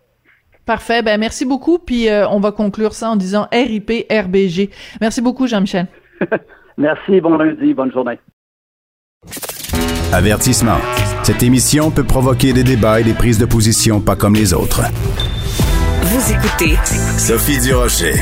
[0.64, 1.02] Parfait.
[1.02, 1.78] Ben, merci beaucoup.
[1.78, 4.70] Puis, euh, on va conclure ça en disant RIP, RBG.
[5.00, 5.86] Merci beaucoup, Jean-Michel.
[6.76, 7.20] merci.
[7.20, 7.74] Bon lundi.
[7.74, 8.20] Bonne journée.
[10.12, 10.78] Avertissement.
[11.24, 14.82] Cette émission peut provoquer des débats et des prises de position pas comme les autres.
[16.02, 16.76] Vous écoutez
[17.18, 18.14] Sophie Durocher.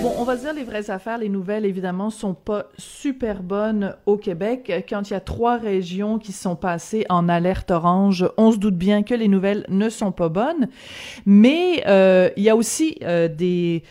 [0.21, 1.17] on va dire les vraies affaires.
[1.17, 4.71] Les nouvelles, évidemment, sont pas super bonnes au Québec.
[4.87, 8.75] Quand il y a trois régions qui sont passées en alerte orange, on se doute
[8.75, 10.67] bien que les nouvelles ne sont pas bonnes.
[11.25, 13.81] Mais euh, il y a aussi euh, des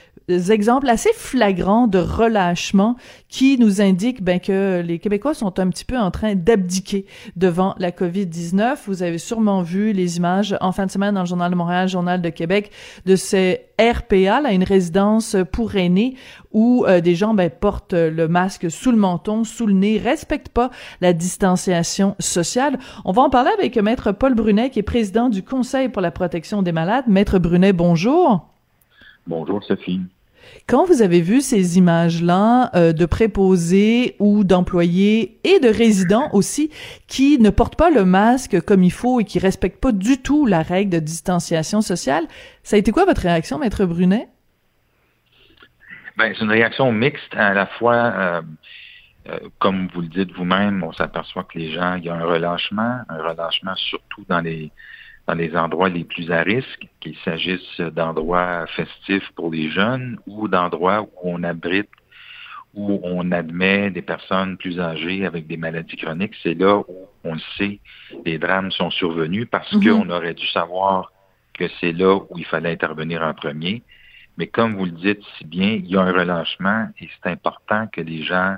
[0.51, 2.97] exemples assez flagrants de relâchement
[3.29, 7.75] qui nous indiquent ben, que les Québécois sont un petit peu en train d'abdiquer devant
[7.79, 8.79] la COVID-19.
[8.87, 11.89] Vous avez sûrement vu les images en fin de semaine dans le Journal de Montréal,
[11.89, 12.71] Journal de Québec,
[13.07, 16.17] de ces RPA, là, une résidence pour aînés
[16.53, 20.51] où euh, des gens ben, portent le masque sous le menton, sous le nez, respectent
[20.51, 22.79] pas la distanciation sociale.
[23.05, 26.11] On va en parler avec Maître Paul Brunet, qui est président du Conseil pour la
[26.11, 27.05] protection des malades.
[27.09, 28.49] Maître Brunet, bonjour.
[29.27, 30.01] Bonjour, Sophie.
[30.71, 36.71] Quand vous avez vu ces images-là euh, de préposés ou d'employés et de résidents aussi
[37.09, 40.47] qui ne portent pas le masque comme il faut et qui respectent pas du tout
[40.47, 42.23] la règle de distanciation sociale,
[42.63, 44.29] ça a été quoi votre réaction, maître Brunet?
[46.17, 47.97] Ben, c'est une réaction mixte à la fois.
[47.97, 48.43] Euh,
[49.29, 52.25] euh, comme vous le dites vous-même, on s'aperçoit que les gens, il y a un
[52.25, 54.71] relâchement, un relâchement surtout dans les
[55.31, 60.49] dans les endroits les plus à risque, qu'il s'agisse d'endroits festifs pour les jeunes ou
[60.49, 61.91] d'endroits où on abrite,
[62.75, 66.35] où on admet des personnes plus âgées avec des maladies chroniques.
[66.43, 67.79] C'est là où on le sait,
[68.25, 69.85] les drames sont survenus parce mhm.
[69.85, 71.13] qu'on aurait dû savoir
[71.55, 73.85] que c'est là où il fallait intervenir en premier.
[74.37, 77.87] Mais comme vous le dites si bien, il y a un relâchement et c'est important
[77.87, 78.57] que les gens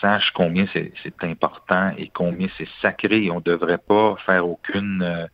[0.00, 3.30] sachent combien c'est important et combien c'est sacré.
[3.30, 5.26] On ne devrait pas faire aucune euh,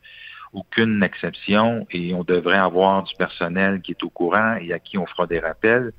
[0.52, 4.98] aucune exception et on devrait avoir du personnel qui est au courant et à qui
[4.98, 5.92] on fera des rappels.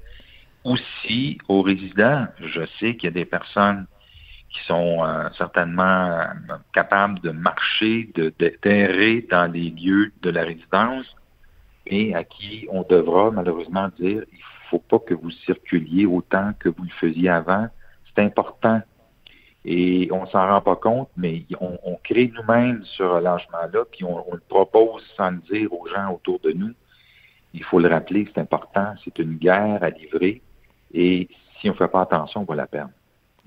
[0.63, 3.85] Aussi, aux résidents, je sais qu'il y a des personnes
[4.49, 6.25] qui sont euh, certainement euh,
[6.73, 11.07] capables de marcher, de d'errer dans les lieux de la résidence,
[11.87, 14.39] et à qui on devra malheureusement dire il
[14.69, 17.67] faut pas que vous circuliez autant que vous le faisiez avant.
[18.15, 18.81] C'est important
[19.65, 24.33] et on s'en rend pas compte, mais on, crée nous-mêmes ce relâchement-là, puis on, on,
[24.33, 26.73] le propose sans le dire aux gens autour de nous.
[27.53, 30.41] Il faut le rappeler, c'est important, c'est une guerre à livrer,
[30.93, 32.91] et si on ne fait pas attention, on va la perdre.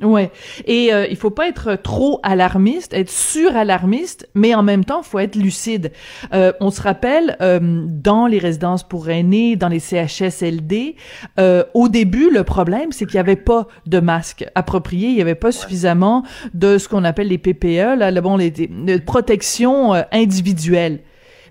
[0.03, 0.31] Ouais.
[0.67, 5.19] Et euh, il faut pas être trop alarmiste, être sur-alarmiste, mais en même temps, faut
[5.19, 5.91] être lucide.
[6.35, 10.97] Euh, on se rappelle, euh, dans les résidences pour aînés, dans les CHSLD,
[11.41, 15.23] euh, au début, le problème, c'est qu'il y avait pas de masques appropriés, il y
[15.23, 20.03] avait pas suffisamment de ce qu'on appelle les PPE, là, bon, les, les protection euh,
[20.13, 21.01] individuelle.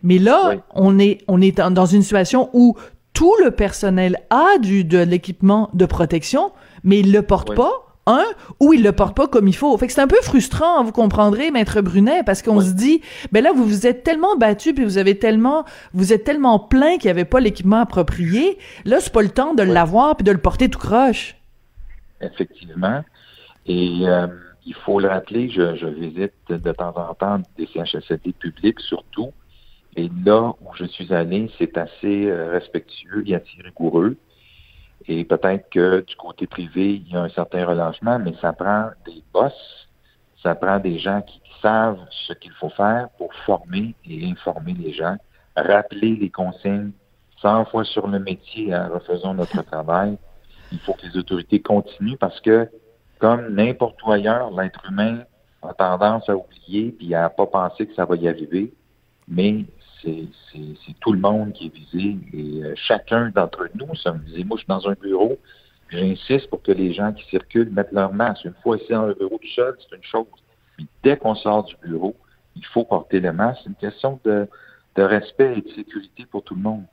[0.04, 2.76] Mais là, on est on est dans une situation où
[3.14, 6.52] tout le personnel a du de l'équipement de protection,
[6.84, 8.26] mais il le porte pas un
[8.60, 9.76] ou il le porte pas comme il faut.
[9.78, 13.44] Fait que c'est un peu frustrant, vous comprendrez, maître Brunet, parce qu'on se dit, ben
[13.44, 17.06] là, vous vous êtes tellement battu, puis vous avez tellement, vous êtes tellement plein qu'il
[17.06, 18.58] n'y avait pas l'équipement approprié.
[18.86, 21.36] Là, c'est pas le temps de l'avoir puis de le porter tout croche.
[22.22, 23.04] Effectivement.
[23.66, 24.28] Et euh,
[24.66, 29.32] il faut le rappeler, je, visite de temps en temps des CHSLD publics surtout.
[29.96, 34.18] Et là où je suis allé, c'est assez euh, respectueux et assez rigoureux.
[35.08, 38.90] Et peut-être que du côté privé, il y a un certain relâchement, mais ça prend
[39.06, 39.54] des boss,
[40.42, 44.94] ça prend des gens qui savent ce qu'il faut faire pour former et informer les
[44.94, 45.18] gens,
[45.56, 46.92] rappeler les consignes
[47.42, 50.18] 100 fois sur le métier en refaisant notre travail.
[50.72, 52.70] Il faut que les autorités continuent parce que,
[53.20, 55.20] comme n'importe où ailleurs, l'être humain
[55.62, 58.74] a tendance à oublier et à pas penser que ça va y arriver.
[59.28, 59.66] Mais
[60.52, 64.44] c'est tout le monde qui est visé et euh, chacun d'entre nous sommes visés.
[64.44, 65.38] Moi, je suis dans un bureau,
[65.90, 68.46] J'insiste pour que les gens qui circulent mettent leur masque.
[68.46, 70.26] Une fois ici dans le bureau du seul, c'est une chose.
[70.80, 72.16] Mais dès qu'on sort du bureau,
[72.56, 73.62] il faut porter le masque.
[73.64, 74.48] C'est une question de
[74.98, 76.86] respect et de sécurité pour tout le monde.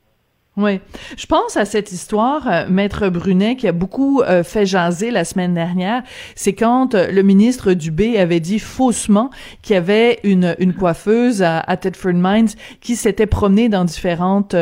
[0.59, 0.81] Oui.
[1.17, 5.25] Je pense à cette histoire, euh, Maître Brunet, qui a beaucoup euh, fait jaser la
[5.25, 6.03] semaine dernière.
[6.35, 9.31] C'est quand euh, le ministre Dubé avait dit faussement
[9.63, 12.51] qu'il y avait une, coiffeuse à, à Tedford Mines
[12.83, 14.55] qui s'était promenée dans différentes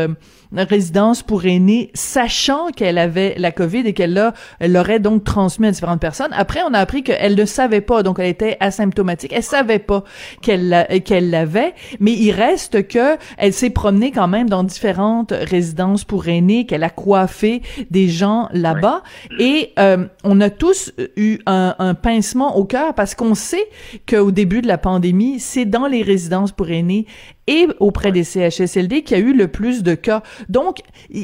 [0.52, 6.00] résidence pour aînés, sachant qu'elle avait la COVID et qu'elle l'aurait donc transmis à différentes
[6.00, 6.32] personnes.
[6.32, 9.32] Après, on a appris qu'elle ne savait pas, donc elle était asymptomatique.
[9.32, 10.04] Elle savait pas
[10.42, 16.04] qu'elle qu'elle l'avait, mais il reste que elle s'est promenée quand même dans différentes résidences
[16.04, 19.02] pour aînés, qu'elle a coiffé des gens là-bas,
[19.38, 23.68] et euh, on a tous eu un, un pincement au cœur parce qu'on sait
[24.08, 27.06] qu'au début de la pandémie, c'est dans les résidences pour aînés
[27.46, 30.22] et auprès des CHSLD qui a eu le plus de cas.
[30.48, 30.78] Donc,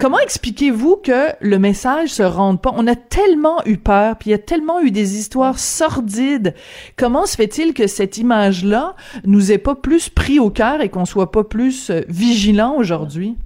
[0.00, 2.72] comment expliquez-vous que le message se rende pas?
[2.74, 6.54] On a tellement eu peur, puis il y a tellement eu des histoires sordides.
[6.96, 11.04] Comment se fait-il que cette image-là nous ait pas plus pris au cœur et qu'on
[11.04, 13.36] soit pas plus euh, vigilant aujourd'hui?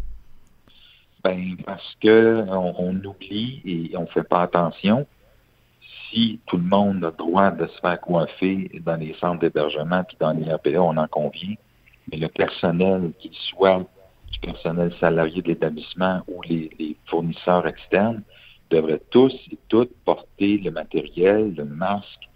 [1.24, 5.06] Ben, parce que on, oublie et on fait pas attention
[6.10, 10.16] si tout le monde a droit de se faire coiffer dans les centres d'hébergement puis
[10.20, 11.54] dans les APA, on en convient,
[12.10, 13.84] mais le personnel, qu'il soit
[14.32, 18.22] du personnel salarié de l'établissement ou les, fournisseurs externes,
[18.70, 22.28] devraient tous et toutes porter le matériel, le masque,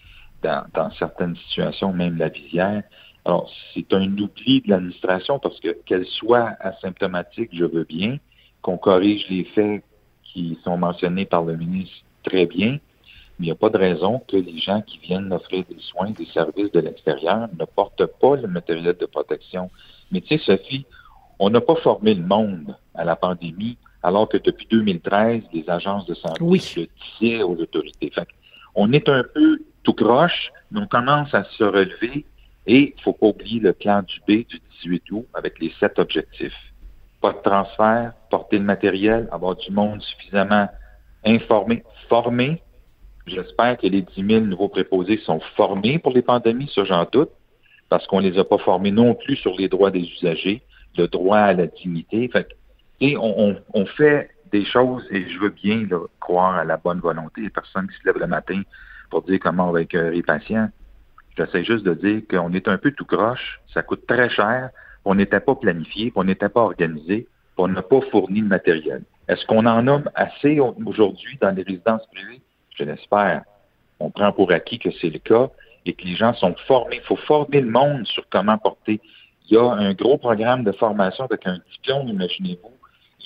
[0.43, 2.83] dans, dans certaines situations, même la visière.
[3.25, 8.19] Alors, c'est un oubli de l'administration parce que qu'elle soit asymptomatique, je veux bien,
[8.63, 9.83] qu'on corrige les faits
[10.23, 12.79] qui sont mentionnés par le ministre très bien,
[13.41, 16.27] il n'y a pas de raison que les gens qui viennent offrir des soins, des
[16.27, 19.71] services de l'extérieur ne portent pas le matériel de protection.
[20.13, 20.85] Mais tu sais, Sophie,
[21.39, 26.05] on n'a pas formé le monde à la pandémie, alors que depuis 2013, les agences
[26.05, 26.87] de santé le
[27.19, 28.13] disaient aux autorités.
[28.75, 32.27] on est un peu tout croche, mais on commence à se relever
[32.67, 35.99] et il faut pas oublier le plan du B du 18 août avec les sept
[35.99, 36.53] objectifs.
[37.23, 40.69] Pas de transfert, porter le matériel, avoir du monde suffisamment
[41.25, 42.63] informé, formé
[43.31, 47.31] J'espère que les 10 000 nouveaux préposés sont formés pour les pandémies, ça j'en doute,
[47.89, 50.63] parce qu'on les a pas formés non plus sur les droits des usagers,
[50.99, 52.29] le droit à la dignité.
[52.29, 52.49] Fait
[53.01, 55.87] et on, on, fait des choses, et je veux bien
[56.19, 58.63] croire à la bonne volonté des personnes qui se lèvent le matin
[59.11, 60.69] pour dire comment on va accueillir les patients.
[61.39, 64.71] J'essaie juste de dire qu'on est un peu tout croche, ça coûte très cher,
[65.05, 69.03] on n'était pas planifié, on n'était pas organisé, on n'a pas fourni de matériel.
[69.29, 72.43] Est-ce qu'on en a assez aujourd'hui dans les résidences privées?
[72.81, 73.43] Je l'espère,
[74.01, 75.49] on prend pour acquis que c'est le cas
[75.87, 76.97] et que les gens sont formés.
[76.97, 79.01] Il faut former le monde sur comment porter.
[79.49, 82.73] Il y a un gros programme de formation avec un diplôme, imaginez-vous,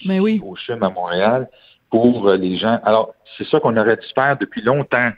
[0.06, 0.40] Mais oui.
[0.44, 1.48] au CHUM à Montréal
[1.90, 2.80] pour les gens.
[2.84, 5.10] Alors, c'est ça qu'on aurait dû faire depuis longtemps.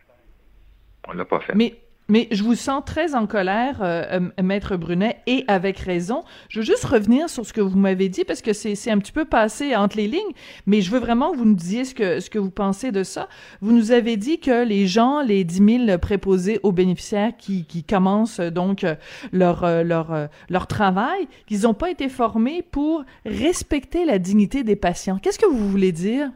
[1.08, 1.54] On ne l'a pas fait.
[1.54, 1.74] Mais
[2.08, 6.24] mais je vous sens très en colère, euh, euh, Maître Brunet, et avec raison.
[6.48, 9.12] Je veux juste revenir sur ce que vous m'avez dit, parce que c'est un petit
[9.12, 10.32] peu passé entre les lignes,
[10.66, 13.02] mais je veux vraiment que vous nous disiez ce que, ce que vous pensez de
[13.02, 13.28] ça.
[13.60, 17.82] Vous nous avez dit que les gens, les 10 000 préposés aux bénéficiaires qui, qui
[17.82, 18.86] commencent euh, donc
[19.32, 25.18] leur, leur, leur travail, qu'ils n'ont pas été formés pour respecter la dignité des patients.
[25.18, 26.30] Qu'est-ce que vous voulez dire?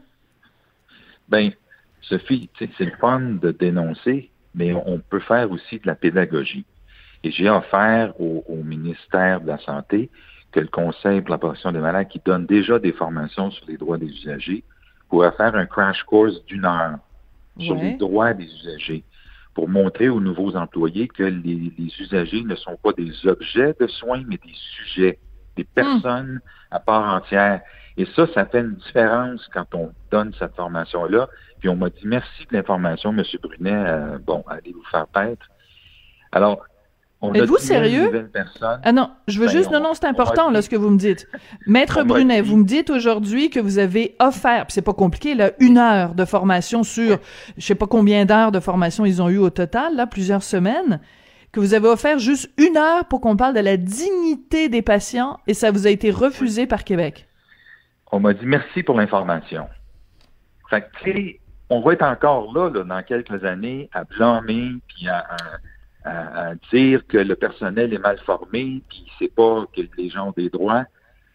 [1.29, 1.51] Ben,
[2.01, 6.65] Sophie, c'est le fun de dénoncer, mais on peut faire aussi de la pédagogie.
[7.23, 10.09] Et j'ai offert au, ministère de la Santé
[10.51, 13.77] que le Conseil pour la protection des malades, qui donne déjà des formations sur les
[13.77, 14.63] droits des usagers,
[15.09, 16.97] pourrait faire un crash course d'une heure
[17.59, 19.03] sur les droits des usagers
[19.53, 24.23] pour montrer aux nouveaux employés que les, usagers ne sont pas des objets de soins,
[24.27, 25.19] mais des sujets,
[25.57, 25.75] des hmm.
[25.75, 27.61] personnes à part entière.
[27.97, 31.27] Et ça, ça fait une différence quand on donne cette formation-là.
[31.61, 33.23] Puis on m'a dit merci de l'information, M.
[33.41, 33.71] Brunet.
[33.71, 35.47] Euh, bon, allez vous faire paître.
[36.31, 36.65] Alors,
[37.23, 38.31] on Êtes-vous sérieux?
[38.83, 40.97] Ah non, je veux ben, juste, non, non, c'est important, là, ce que vous me
[40.97, 41.27] dites.
[41.67, 45.51] Maître Brunet, vous me dites aujourd'hui que vous avez offert, puis c'est pas compliqué, là,
[45.59, 47.19] une heure de formation sur,
[47.57, 50.99] je sais pas combien d'heures de formation ils ont eu au total, là, plusieurs semaines,
[51.51, 55.37] que vous avez offert juste une heure pour qu'on parle de la dignité des patients
[55.45, 57.27] et ça vous a été refusé par Québec.
[58.11, 59.67] On m'a dit merci pour l'information.
[60.71, 61.40] Fait que,
[61.71, 65.25] on va être encore là, dans quelques années à blâmer puis à,
[66.73, 70.49] dire que le personnel est mal formé puis c'est pas que les gens ont des
[70.49, 70.83] droits.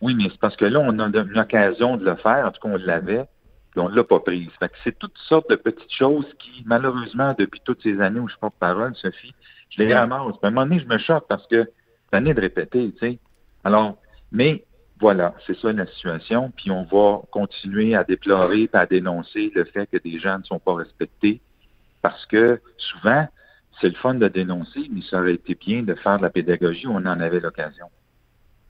[0.02, 2.60] Oui, mais c'est parce que là, on a une occasion de le faire, en tout
[2.60, 3.24] cas, on l'avait,
[3.70, 4.50] puis on ne l'a pas prise.
[4.58, 8.28] Fait que c'est toutes sortes de petites choses qui, malheureusement, depuis toutes ces années où
[8.28, 9.34] je porte parole, Sophie,
[9.70, 10.34] je les ramasse.
[10.42, 11.64] à un moment donné, je me choque parce que
[12.10, 13.18] c'est année de répéter, tu sais.
[13.64, 13.96] Alors,
[14.32, 14.65] mais
[14.98, 16.52] Voilà, c'est ça la situation.
[16.56, 20.58] Puis on va continuer à déplorer à dénoncer le fait que des gens ne sont
[20.58, 21.40] pas respectés
[22.02, 23.26] parce que souvent,
[23.80, 26.86] c'est le fun de dénoncer, mais ça aurait été bien de faire de la pédagogie
[26.86, 27.86] où on en avait l'occasion.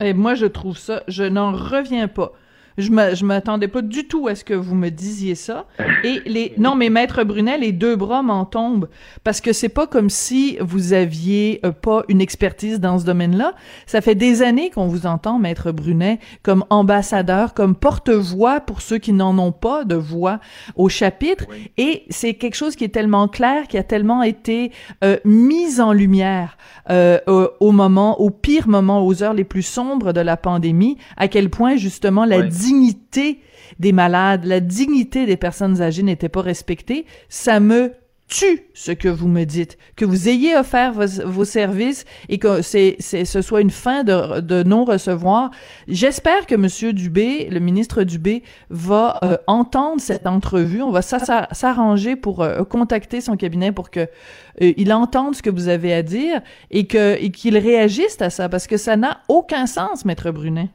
[0.01, 2.33] Et moi, je trouve ça, je n'en reviens pas.
[2.79, 5.66] Je me, je m'attendais pas du tout à ce que vous me disiez ça.
[6.05, 8.89] Et les, non, mais maître Brunet, les deux bras m'en tombent
[9.24, 13.55] parce que c'est pas comme si vous aviez euh, pas une expertise dans ce domaine-là.
[13.87, 18.99] Ça fait des années qu'on vous entend, maître Brunet, comme ambassadeur, comme porte-voix pour ceux
[18.99, 20.41] qui n'en ont pas de voix
[20.74, 21.45] au chapitre.
[21.79, 24.70] Et c'est quelque chose qui est tellement clair, qui a tellement été
[25.03, 26.59] euh, mis en lumière
[26.91, 30.99] euh, au, au, moment, au pire moment, aux heures les plus sombres de la pandémie,
[31.16, 33.41] à quel point justement la dignité
[33.79, 37.93] des malades, la dignité des personnes âgées n'était pas respectée, ça me
[38.29, 42.97] tue ce que vous me dites, que vous ayez offert vos, services et que c'est,
[43.01, 45.51] ce soit une fin de, non-recevoir.
[45.87, 50.83] J'espère que Monsieur Dubé, le ministre Dubé, va euh, entendre cette entrevue.
[50.83, 55.51] On va s'arranger pour euh, contacter son cabinet pour que euh, il entende ce que
[55.51, 56.41] vous avez à dire
[56.73, 60.71] et qu'il réagisse à ça parce que ça n'a aucun sens, Maître Brunet.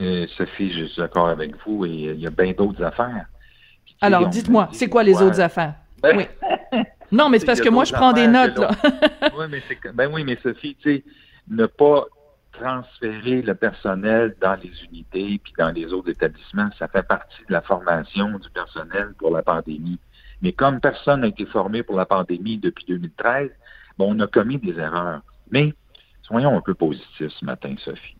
[0.00, 3.26] Euh, Sophie, je suis d'accord avec vous et il y a bien d'autres affaires.
[4.00, 5.74] Alors, dites-moi, c'est quoi les autres affaires?
[6.02, 6.24] Ben, oui.
[7.12, 8.70] Non, mais c'est parce que moi, je prends des notes, là.
[9.36, 9.62] oui, mais
[9.92, 11.04] ben oui, mais Sophie, tu sais,
[11.46, 12.06] ne pas
[12.52, 17.52] transférer le personnel dans les unités puis dans les autres établissements, ça fait partie de
[17.52, 19.98] la formation du personnel pour la pandémie.
[20.40, 23.50] Mais comme personne n'a été formé pour la pandémie depuis 2013,
[23.98, 25.20] bon, on a commis des erreurs.
[25.50, 25.74] Mais
[26.22, 28.16] soyons un peu positifs ce matin, Sophie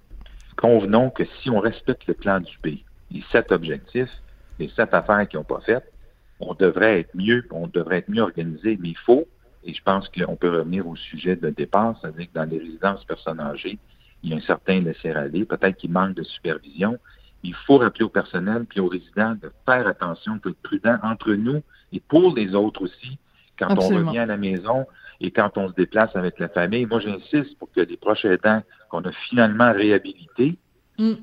[0.61, 2.81] convenons que si on respecte le plan du B,
[3.11, 4.11] les sept objectifs,
[4.59, 5.91] les sept affaires qui n'ont pas faites,
[6.39, 9.27] on devrait être mieux, on devrait être mieux organisé, mais il faut,
[9.65, 13.05] et je pense qu'on peut revenir au sujet de départ, c'est-à-dire que dans les résidences
[13.05, 13.79] personnes âgées,
[14.23, 16.99] il y a un certain laisser-aller, peut-être qu'il manque de supervision.
[17.43, 21.63] Il faut rappeler au personnel puis aux résidents de faire attention, d'être prudent entre nous
[21.91, 23.19] et pour les autres aussi,
[23.59, 24.87] quand on revient à la maison
[25.21, 26.87] et quand on se déplace avec la famille.
[26.87, 30.57] Moi, j'insiste pour que les proches aidants qu'on a finalement réhabilités
[30.99, 31.15] mm.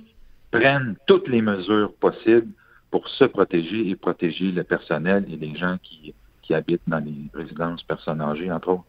[0.52, 2.52] prennent toutes les mesures possibles
[2.91, 7.30] pour se protéger et protéger le personnel et les gens qui, qui habitent dans les
[7.34, 8.86] résidences personnes âgées, entre autres.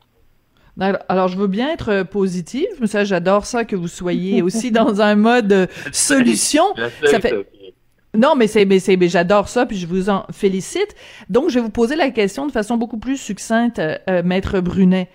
[1.08, 5.00] Alors, je veux bien être positive, mais ça, j'adore ça que vous soyez aussi dans
[5.00, 6.62] un mode solution.
[7.04, 7.48] Ça fait...
[8.18, 10.96] Non, mais c'est, mais c'est, mais j'adore ça, puis je vous en félicite.
[11.30, 14.58] Donc, je vais vous poser la question de façon beaucoup plus succincte, euh, euh, maître
[14.58, 15.08] Brunet.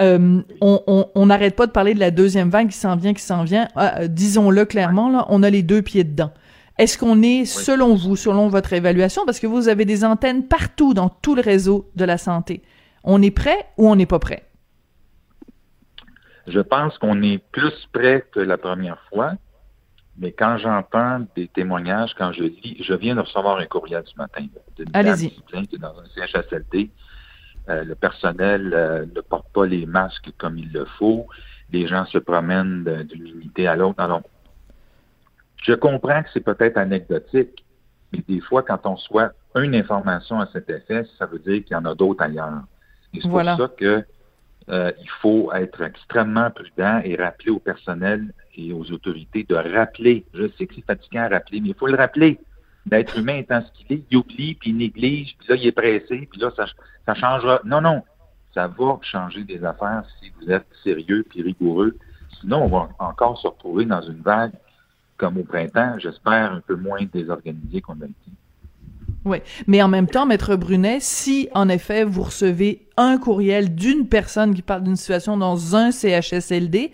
[0.00, 3.44] Euh, on n'arrête pas de parler de la deuxième vague qui s'en vient, qui s'en
[3.44, 3.68] vient.
[3.76, 6.32] Ah, disons-le clairement, là, on a les deux pieds dedans.
[6.78, 10.94] Est-ce qu'on est, selon vous, selon votre évaluation, parce que vous avez des antennes partout
[10.94, 12.62] dans tout le réseau de la santé,
[13.04, 14.44] on est prêt ou on n'est pas prêt?
[16.46, 19.34] Je pense qu'on est plus prêt que la première fois.
[20.18, 24.16] Mais quand j'entends des témoignages, quand je lis, je viens de recevoir un courriel ce
[24.16, 24.46] matin
[24.92, 25.30] Allez-y.
[25.30, 26.90] qui est dans un CHSLD.
[27.68, 31.26] Euh, le personnel euh, ne porte pas les masques comme il le faut.
[31.70, 34.00] Les gens se promènent d'une unité à l'autre.
[34.00, 34.22] Alors,
[35.62, 37.64] je comprends que c'est peut-être anecdotique,
[38.12, 41.72] mais des fois, quand on soit une information à cet effet, ça veut dire qu'il
[41.72, 42.62] y en a d'autres ailleurs.
[43.12, 44.04] Et c'est pour ça que
[44.70, 50.26] euh, il faut être extrêmement prudent et rappeler au personnel et aux autorités de rappeler.
[50.34, 52.38] Je sais que c'est fatigant à rappeler, mais il faut le rappeler.
[52.86, 55.72] D'être humain étant ce qu'il est, il oublie, puis il néglige, puis là, il est
[55.72, 56.66] pressé, puis là, ça,
[57.04, 57.60] ça changera.
[57.64, 58.02] Non, non,
[58.54, 61.96] ça va changer des affaires si vous êtes sérieux puis rigoureux.
[62.40, 64.52] Sinon, on va encore se retrouver dans une vague
[65.18, 68.30] comme au printemps, j'espère un peu moins désorganisée qu'on a été.
[69.28, 74.08] Oui, mais en même temps, Maître Brunet, si en effet vous recevez un courriel d'une
[74.08, 76.92] personne qui parle d'une situation dans un CHSLD,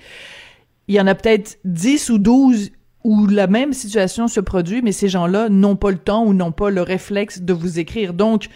[0.89, 2.73] il y en a peut-être 10 ou 12
[3.05, 6.53] où la même situation se produit, mais ces gens-là n'ont pas le temps ou n'ont
[6.53, 8.15] pas le réflexe de vous écrire.
[8.15, 8.49] Donc,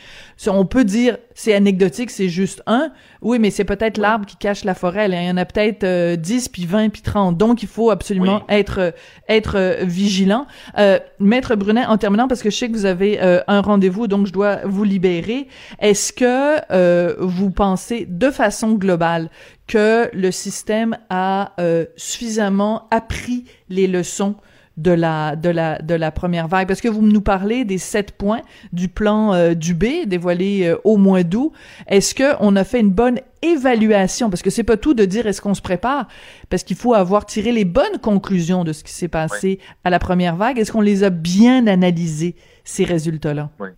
[0.47, 2.91] on peut dire c'est anecdotique, c'est juste un.
[3.23, 5.09] Oui, mais c'est peut-être l'arbre qui cache la forêt.
[5.09, 7.37] Il y en a peut-être euh, 10, puis 20, puis 30.
[7.37, 8.95] Donc, il faut absolument être
[9.29, 10.47] être euh, vigilant.
[10.79, 14.09] Euh, Maître Brunet, en terminant, parce que je sais que vous avez euh, un rendez-vous,
[14.09, 15.49] donc je dois vous libérer.
[15.81, 19.31] Est-ce que vous pensez de façon globale
[19.69, 24.35] que le système a euh, suffisamment appris les leçons
[24.79, 26.67] de la de la de la première vague.
[26.67, 28.41] Parce que vous nous parlez des sept points
[28.73, 31.53] du plan euh, du B dévoilé euh, au mois d'août.
[31.87, 34.31] Est-ce que on a fait une bonne évaluation?
[34.31, 36.09] Parce que c'est pas tout de dire est-ce qu'on se prépare
[36.49, 39.99] parce qu'il faut avoir tiré les bonnes conclusions de ce qui s'est passé à la
[39.99, 40.59] première vague.
[40.59, 43.69] Est-ce qu'on les a bien analysés ces résultats là oui.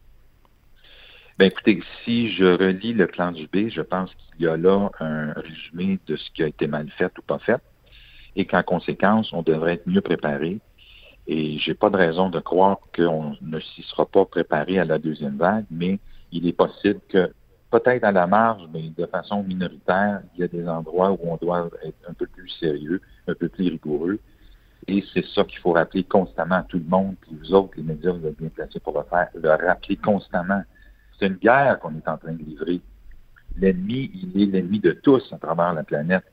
[1.41, 4.91] Ben écoutez, si je relis le plan du B, je pense qu'il y a là
[5.01, 7.63] un résumé de ce qui a été mal fait ou pas fait,
[8.37, 10.61] et qu'en conséquence, on devrait être mieux préparé.
[11.27, 14.99] Et j'ai pas de raison de croire qu'on ne s'y sera pas préparé à la
[14.99, 15.99] deuxième vague, mais
[16.31, 17.33] il est possible que
[17.71, 21.39] peut-être à la marge, mais de façon minoritaire, il y a des endroits où on
[21.39, 24.19] doit être un peu plus sérieux, un peu plus rigoureux.
[24.89, 27.83] Et c'est ça qu'il faut rappeler constamment à tout le monde, puis vous autres, les
[27.83, 30.65] médias, vous êtes bien placés pour le faire, le rappeler constamment.
[31.21, 32.81] C'est une guerre qu'on est en train de livrer.
[33.57, 36.25] L'ennemi, il est l'ennemi de tous à travers la planète.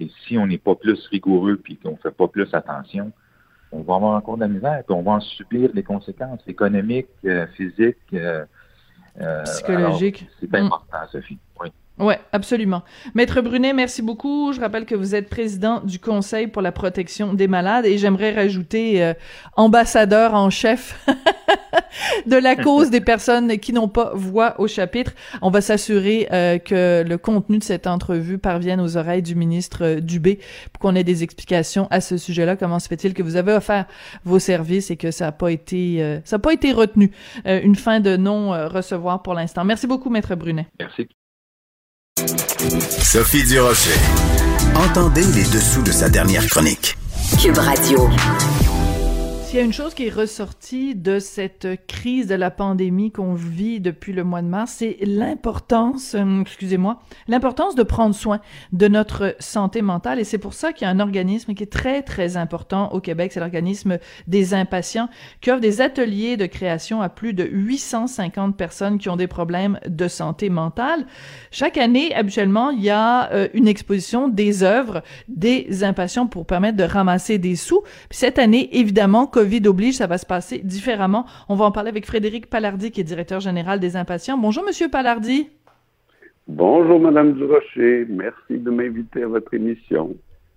[0.00, 3.12] Et si on n'est pas plus rigoureux puis qu'on ne fait pas plus attention,
[3.70, 7.08] on va avoir encore de la misère, puis on va en subir les conséquences économiques,
[7.24, 8.44] euh, physiques, euh,
[9.20, 10.26] euh, psychologiques.
[10.40, 11.38] C'est important, Sophie.
[11.60, 11.68] Oui.
[12.00, 12.82] Oui, absolument.
[13.14, 14.54] Maître Brunet, merci beaucoup.
[14.54, 18.34] Je rappelle que vous êtes président du Conseil pour la protection des malades et j'aimerais
[18.34, 19.12] rajouter euh,
[19.54, 21.06] ambassadeur en chef
[22.26, 25.12] de la cause des personnes qui n'ont pas voix au chapitre.
[25.42, 29.84] On va s'assurer euh, que le contenu de cette entrevue parvienne aux oreilles du ministre
[29.84, 30.40] euh, Dubé
[30.72, 32.56] pour qu'on ait des explications à ce sujet-là.
[32.56, 33.86] Comment se fait-il que vous avez offert
[34.24, 37.10] vos services et que ça n'a pas été ça n'a pas été retenu?
[37.44, 39.64] Une fin de non recevoir pour l'instant.
[39.64, 40.66] Merci beaucoup, Maître Brunet.
[40.78, 41.08] Merci.
[43.00, 43.98] Sophie Durocher.
[44.74, 46.96] Entendez les dessous de sa dernière chronique.
[47.40, 48.08] Cube Radio.
[49.50, 53.34] S'il y a une chose qui est ressortie de cette crise de la pandémie qu'on
[53.34, 58.40] vit depuis le mois de mars, c'est l'importance, euh, excusez-moi, l'importance de prendre soin
[58.72, 60.20] de notre santé mentale.
[60.20, 63.00] Et c'est pour ça qu'il y a un organisme qui est très, très important au
[63.00, 63.32] Québec.
[63.32, 63.98] C'est l'organisme
[64.28, 65.08] des impatients
[65.40, 69.80] qui offre des ateliers de création à plus de 850 personnes qui ont des problèmes
[69.84, 71.06] de santé mentale.
[71.50, 76.76] Chaque année, habituellement, il y a euh, une exposition des œuvres des impatients pour permettre
[76.76, 77.82] de ramasser des sous.
[78.12, 81.24] Cette année, évidemment, COVID oblige, ça va se passer différemment.
[81.48, 84.36] On va en parler avec Frédéric Palardi, qui est directeur général des Impatients.
[84.36, 85.48] Bonjour, Monsieur Palardi.
[86.46, 88.04] Bonjour, Madame Durocher.
[88.10, 90.14] Merci de m'inviter à votre émission.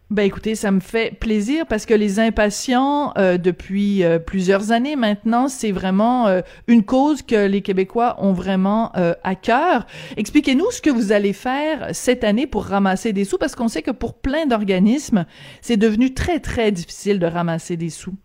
[0.09, 4.97] Ben écoutez, ça me fait plaisir parce que les impatients, euh, depuis euh, plusieurs années
[4.97, 8.91] maintenant, c'est vraiment euh, une cause que les Québécois ont vraiment
[9.23, 9.87] à cœur.
[10.17, 13.81] Expliquez-nous ce que vous allez faire cette année pour ramasser des sous parce qu'on sait
[13.81, 15.25] que pour plein d'organismes,
[15.61, 18.15] c'est devenu très très difficile de ramasser des sous.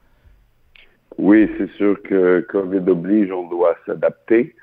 [1.19, 4.55] Oui, c'est sûr que COVID oblige, on doit s'adapter.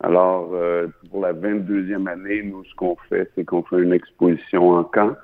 [0.00, 4.70] Alors, euh, pour la 22e année, nous, ce qu'on fait, c'est qu'on fait une exposition
[4.70, 5.16] en camp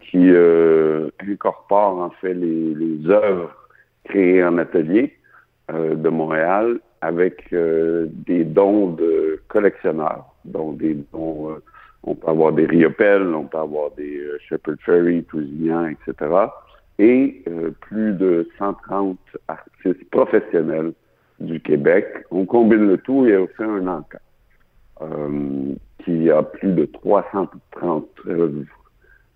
[0.00, 3.54] qui euh, incorpore en fait les, les œuvres
[4.04, 5.16] créées en atelier
[5.70, 10.24] euh, de Montréal avec des dons de collectionneurs.
[10.44, 11.58] Donc, des dons,
[12.02, 16.48] on peut avoir des riopelles, on peut avoir des Shepherd Ferry, Tousignan, etc
[16.98, 19.18] et euh, plus de 130
[19.48, 20.92] artistes professionnels
[21.40, 22.06] du Québec.
[22.30, 24.18] On combine le tout et on fait un encas
[25.02, 25.74] euh,
[26.04, 28.64] qui a plus de 330 œuvres.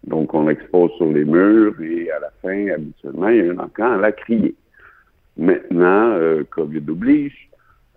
[0.04, 3.58] Donc, on expose sur les murs et à la fin, habituellement, il y a un
[3.58, 4.54] encan à la criée.
[5.36, 7.50] Maintenant, euh, COVID oblige,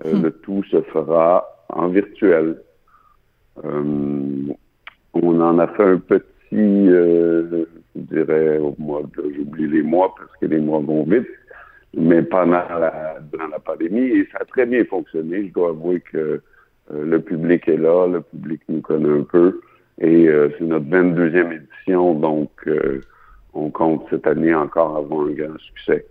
[0.06, 0.24] euh, hmm.
[0.24, 2.58] le tout se fera en virtuel.
[3.64, 4.56] on
[5.14, 6.90] en a fait un petit
[7.96, 11.28] je dirais au mois de, j'oublie les mois parce que les mois vont vite,
[11.96, 15.48] mais pendant la, durant la pandémie, et ça a très bien fonctionné.
[15.48, 19.62] Je dois avouer que euh, le public est là, le public nous connaît un peu,
[20.00, 23.02] et euh, c'est notre 22e édition, donc euh,
[23.54, 26.06] on compte cette année encore avoir un grand succès.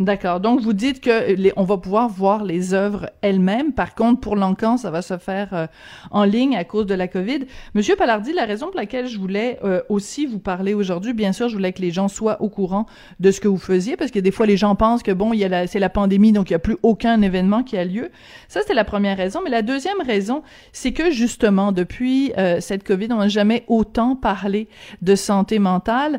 [0.00, 0.40] D'accord.
[0.40, 3.72] Donc, vous dites que les, on va pouvoir voir les œuvres elles-mêmes.
[3.72, 5.66] Par contre, pour l'encan, ça va se faire euh,
[6.10, 7.46] en ligne à cause de la COVID.
[7.74, 11.48] Monsieur Palardi, la raison pour laquelle je voulais euh, aussi vous parler aujourd'hui, bien sûr,
[11.48, 12.86] je voulais que les gens soient au courant
[13.20, 15.38] de ce que vous faisiez, parce que des fois, les gens pensent que bon, il
[15.38, 18.10] y a c'est la pandémie, donc il n'y a plus aucun événement qui a lieu.
[18.48, 19.42] Ça, c'était la première raison.
[19.44, 20.42] Mais la deuxième raison,
[20.72, 24.66] c'est que justement, depuis euh, cette COVID, on n'a jamais autant parlé
[25.02, 26.18] de santé mentale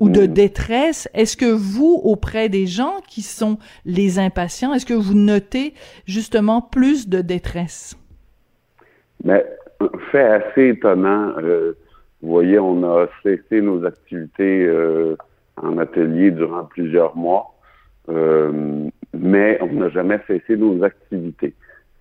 [0.00, 1.06] ou de détresse.
[1.12, 4.72] Est-ce que vous, auprès des gens qui sont les impatients?
[4.74, 5.74] Est-ce que vous notez
[6.06, 7.96] justement plus de détresse?
[9.22, 9.44] Mais,
[10.10, 11.32] fait assez étonnant.
[11.38, 11.76] Euh,
[12.22, 15.16] vous voyez, on a cessé nos activités euh,
[15.56, 17.54] en atelier durant plusieurs mois,
[18.08, 21.54] euh, mais on n'a jamais cessé nos activités.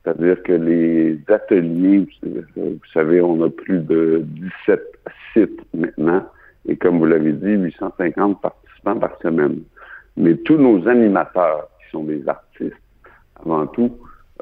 [0.03, 2.07] C'est-à-dire que les ateliers,
[2.55, 4.23] vous savez, on a plus de
[4.65, 4.81] 17
[5.33, 6.25] sites maintenant,
[6.67, 9.59] et comme vous l'avez dit, 850 participants par semaine
[10.17, 12.75] mais tous nos animateurs, qui sont des artistes
[13.39, 13.91] avant tout,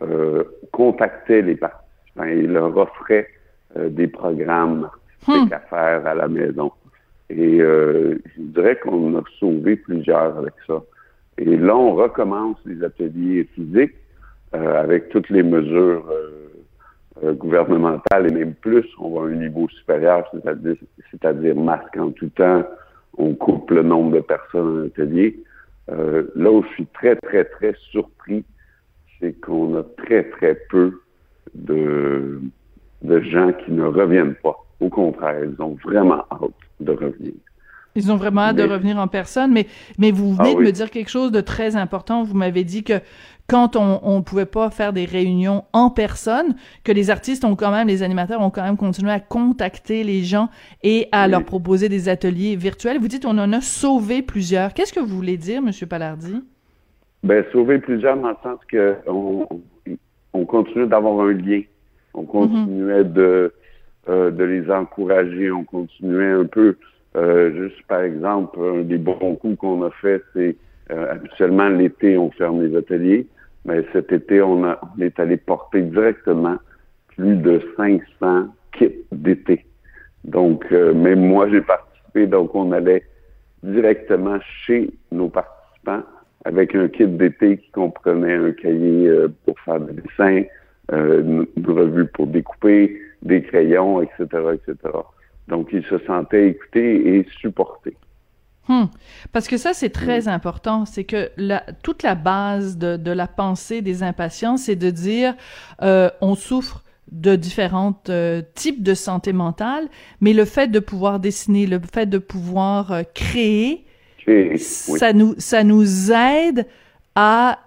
[0.02, 3.28] euh, contactaient les participants et leur offraient
[3.78, 4.90] euh, des programmes
[5.26, 5.54] artistiques hmm.
[5.54, 6.72] à faire à la maison.
[7.30, 10.82] Et euh, je dirais qu'on a sauvé plusieurs avec ça.
[11.38, 13.96] Et là, on recommence les ateliers physiques
[14.54, 16.04] avec toutes les mesures
[17.24, 18.86] gouvernementales et même plus.
[19.00, 20.76] On va à un niveau supérieur, c'est-à-dire,
[21.10, 22.64] c'est-à-dire masque en tout temps.
[23.18, 25.42] On coupe le nombre de personnes en atelier.
[25.92, 28.46] Euh, là où je suis très, très, très surpris,
[29.20, 31.02] c'est qu'on a très, très peu
[31.54, 32.42] de,
[33.02, 34.58] de gens qui ne reviennent pas.
[34.80, 37.34] Au contraire, ils ont vraiment hâte de revenir.
[37.96, 39.68] Ils ont vraiment hâte de revenir en personne, mais,
[39.98, 40.66] mais vous venez Ah de oui.
[40.66, 42.24] me dire quelque chose de très important.
[42.24, 42.94] Vous m'avez dit que
[43.48, 47.72] quand on ne pouvait pas faire des réunions en personne, que les artistes ont quand
[47.72, 50.48] même, les animateurs ont quand même continué à contacter les gens
[50.84, 51.32] et à Oui.
[51.32, 52.98] leur proposer des ateliers virtuels.
[52.98, 54.74] Vous dites on en a sauvé plusieurs.
[54.74, 56.36] Qu'est-ce que vous voulez dire, Monsieur Palardi?
[57.24, 59.48] Ben, sauver plusieurs dans le sens que on,
[60.34, 61.62] on continue d'avoir un lien.
[62.14, 63.54] On continuait de,
[64.10, 65.52] euh, de les encourager.
[65.52, 66.78] On continuait un peu,
[67.16, 70.56] juste par exemple, un des bons coups qu'on a fait, c'est
[70.92, 73.28] euh, habituellement l'été, on ferme les ateliers.
[73.66, 76.58] Mais cet été, on, a, on est allé porter directement
[77.16, 79.66] plus de 500 kits d'été.
[80.24, 82.28] Donc, euh, même moi, j'ai participé.
[82.28, 83.04] Donc, on allait
[83.64, 86.04] directement chez nos participants
[86.46, 90.44] avec un kit d'été qui comprenait un cahier euh, pour faire des dessins,
[90.92, 94.76] euh, une revue pour découper, des crayons, etc., etc.
[95.52, 97.96] Donc, ils se sentaient écoutés et supportés.
[98.70, 98.86] Hmm.
[99.34, 100.86] Parce que ça, c'est très important.
[100.86, 105.36] C'est que la, toute la base de, de la pensée des impatients, c'est de dire
[105.82, 109.90] euh, on souffre de différents euh, types de santé mentale,
[110.22, 113.86] mais le fait de pouvoir dessiner, le fait de pouvoir euh, créer,
[114.28, 114.58] oui.
[114.58, 116.66] ça nous ça nous aide
[117.16, 117.60] à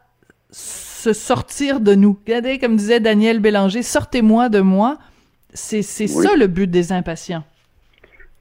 [0.50, 2.16] se sortir de nous.
[2.24, 4.96] Regardez, comme disait Daniel Bélanger, sortez-moi de moi.
[5.52, 6.24] C'est c'est Oui.
[6.26, 7.44] ça le but des impatients.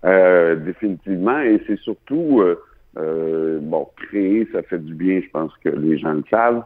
[0.06, 1.40] Euh, définitivement.
[1.40, 2.60] Et c'est surtout, euh,
[2.98, 5.22] euh, bon, créer, ça fait du bien.
[5.22, 6.64] Je pense que les gens le savent.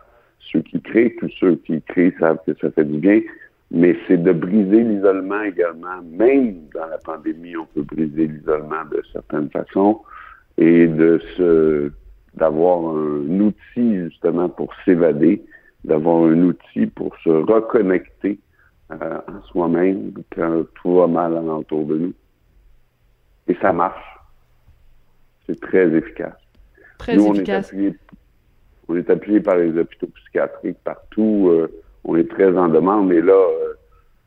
[0.51, 3.21] Ceux qui créent, tous ceux qui créent savent que ça fait du bien.
[3.69, 6.01] Mais c'est de briser l'isolement également.
[6.03, 10.01] Même dans la pandémie, on peut briser l'isolement de certaines façons
[10.57, 11.91] et de se
[12.35, 15.43] d'avoir un outil justement pour s'évader,
[15.83, 18.37] d'avoir un outil pour se reconnecter
[18.91, 22.13] euh, en soi-même quand tout va mal alentour de nous.
[23.47, 24.03] Et ça marche.
[25.45, 26.35] C'est très efficace.
[26.97, 27.93] Très Nous, on est, appuyé,
[28.87, 31.49] on est appuyé par les hôpitaux psychiatriques partout.
[31.51, 31.67] euh,
[32.03, 33.11] on est très en demande.
[33.11, 33.73] Et là, euh,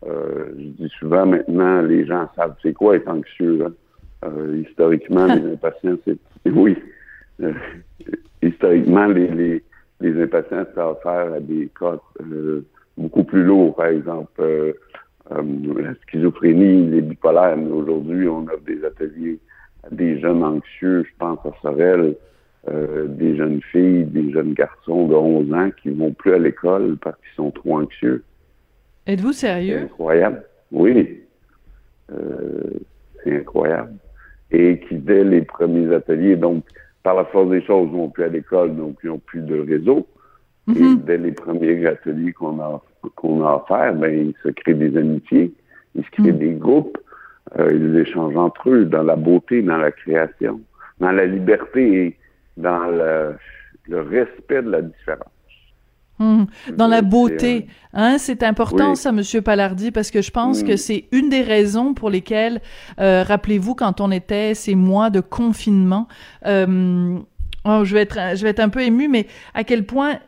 [0.07, 3.67] euh, je dis souvent maintenant, les gens savent c'est quoi être anxieux.
[4.23, 4.31] hein.
[4.55, 6.19] Historiquement, les impatients, c'est...
[6.47, 6.77] Oui.
[8.43, 9.65] Historiquement, les, les,
[10.01, 11.99] les impatients, ça affaire à des cas
[12.97, 14.75] beaucoup plus lourds, par exemple.
[15.33, 15.43] Euh,
[15.83, 17.57] la schizophrénie, les bipolaires.
[17.57, 19.39] Mais aujourd'hui, on a des ateliers
[19.85, 22.15] à des jeunes anxieux, je pense à Sorel,
[22.69, 26.97] euh, des jeunes filles, des jeunes garçons de 11 ans qui vont plus à l'école
[27.03, 28.23] parce qu'ils sont trop anxieux.
[29.07, 29.79] Êtes-vous C'est sérieux?
[29.85, 30.43] incroyable.
[30.71, 31.21] Oui.
[32.13, 32.61] Euh,
[33.25, 33.95] c'est incroyable.
[34.51, 36.65] Et qui, dès les premiers ateliers, donc,
[37.03, 40.07] par la force des choses, vont plus à l'école, donc ils n'ont plus de réseau.
[40.77, 41.01] Et Mhm.
[41.07, 42.83] dès les premiers ateliers qu'on a,
[43.17, 45.53] qu'on a offerts, ben, ils se créent des amitiés,
[45.95, 46.39] ils se créent Mhm.
[46.39, 46.99] des groupes,
[47.59, 50.61] euh, ils échangent entre eux dans la beauté, dans la création,
[51.01, 52.17] dans la liberté et
[52.57, 53.35] dans le,
[53.89, 55.29] le respect de la différence.
[56.19, 56.45] Hmm.
[56.77, 58.97] Dans la beauté, hein, c'est important oui.
[58.97, 60.67] ça, Monsieur Palardi, parce que je pense Mm.
[60.67, 62.61] que c'est une des raisons pour lesquelles,
[63.01, 66.09] euh, rappelez-vous, quand on était ces mois de confinement,
[66.45, 67.17] euh,
[67.65, 70.19] oh, je vais être, je vais être un peu ému, mais à quel point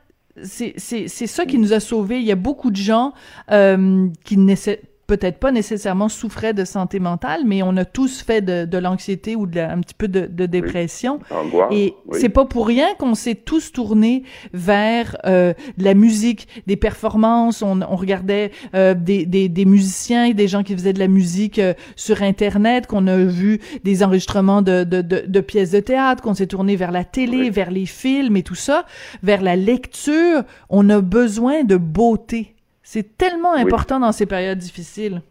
[0.42, 2.18] c'est ça qui nous a sauvés.
[2.18, 3.12] Il y a beaucoup de gens
[3.50, 4.82] euh, qui n'essaient
[5.12, 9.36] peut-être pas nécessairement souffraient de santé mentale, mais on a tous fait de, de l'anxiété
[9.36, 11.18] ou de la- un petit peu de, de dépression.
[11.30, 12.18] Angoisse, Et oui.
[12.20, 14.22] c'est pas pour rien qu'on s'est tous tournés
[14.54, 17.60] vers euh, de la musique, des performances.
[17.62, 21.08] On, on regardait euh, des, des, des musiciens et des gens qui faisaient de la
[21.08, 25.80] musique euh, sur Internet, qu'on a vu des enregistrements de, de, de, de pièces de
[25.80, 27.50] théâtre, qu'on s'est tourné vers la télé, Oui.
[27.50, 28.86] vers les films et tout ça,
[29.22, 30.42] vers la lecture.
[30.70, 32.54] On a besoin de beauté.
[32.82, 33.62] C'est tellement Oui.
[33.62, 35.22] important dans ces périodes difficiles.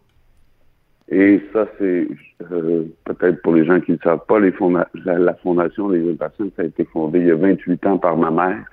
[1.09, 2.07] Et ça, c'est
[2.51, 6.09] euh, peut-être pour les gens qui ne savent pas, les fonda- la, la Fondation des
[6.09, 8.63] impatients, ça a été fondée il y a 28 ans par ma mère.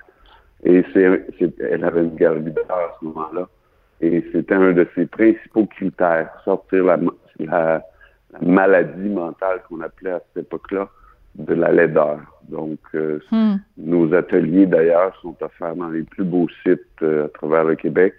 [0.63, 1.25] Et c'est,
[1.59, 3.47] elle avait une garde à ce moment-là.
[4.01, 7.83] Et c'était un de ses principaux critères, sortir la, ma- la,
[8.31, 10.87] la maladie mentale qu'on appelait à cette époque-là
[11.35, 12.19] de la laideur.
[12.47, 13.55] Donc, euh, Hmm.
[13.77, 18.13] nos ateliers, d'ailleurs, sont offerts dans les plus beaux sites euh, à travers le Québec.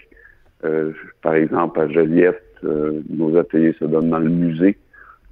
[0.65, 0.93] Euh,
[1.23, 4.77] par exemple, à Joliette, euh, nos ateliers se donnent dans le musée.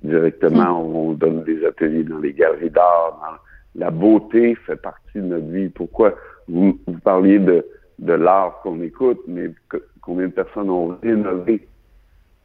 [0.02, 3.18] Directement, on donne des ateliers dans les galeries d'art.
[3.20, 5.68] dans- La beauté fait partie de notre vie.
[5.68, 6.14] Pourquoi?
[6.48, 7.64] Vous, vous parliez de,
[7.98, 11.66] de l'art qu'on écoute, mais que- combien de personnes ont rénové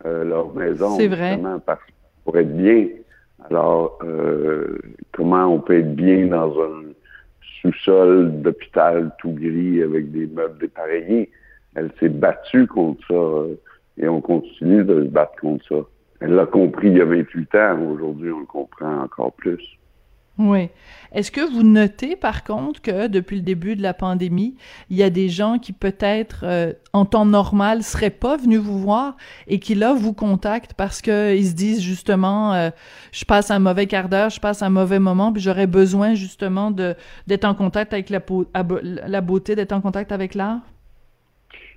[0.06, 1.38] euh, leur maison vrai.
[1.66, 1.80] parce,
[2.26, 2.88] pour être bien.
[3.50, 4.78] Alors, euh,
[5.14, 6.84] comment on peut être bien dans un
[7.62, 11.30] sous-sol d'hôpital tout gris avec des meubles dépareillés?
[11.76, 13.56] Elle s'est battue contre ça euh,
[13.98, 15.76] et on continue de se battre contre ça.
[16.20, 17.82] Elle l'a compris il y a 28 ans.
[17.92, 19.62] Aujourd'hui, on le comprend encore plus.
[20.40, 20.70] Oui.
[21.12, 24.56] Est-ce que vous notez par contre que depuis le début de la pandémie,
[24.90, 28.80] il y a des gens qui peut-être euh, en temps normal seraient pas venus vous
[28.80, 29.16] voir
[29.46, 32.72] et qui là vous contactent parce que ils se disent justement euh,
[33.12, 36.72] je passe un mauvais quart d'heure, je passe un mauvais moment puis j'aurais besoin justement
[36.72, 38.20] d'être en contact avec la,
[38.82, 40.62] la beauté, d'être en contact avec l'art?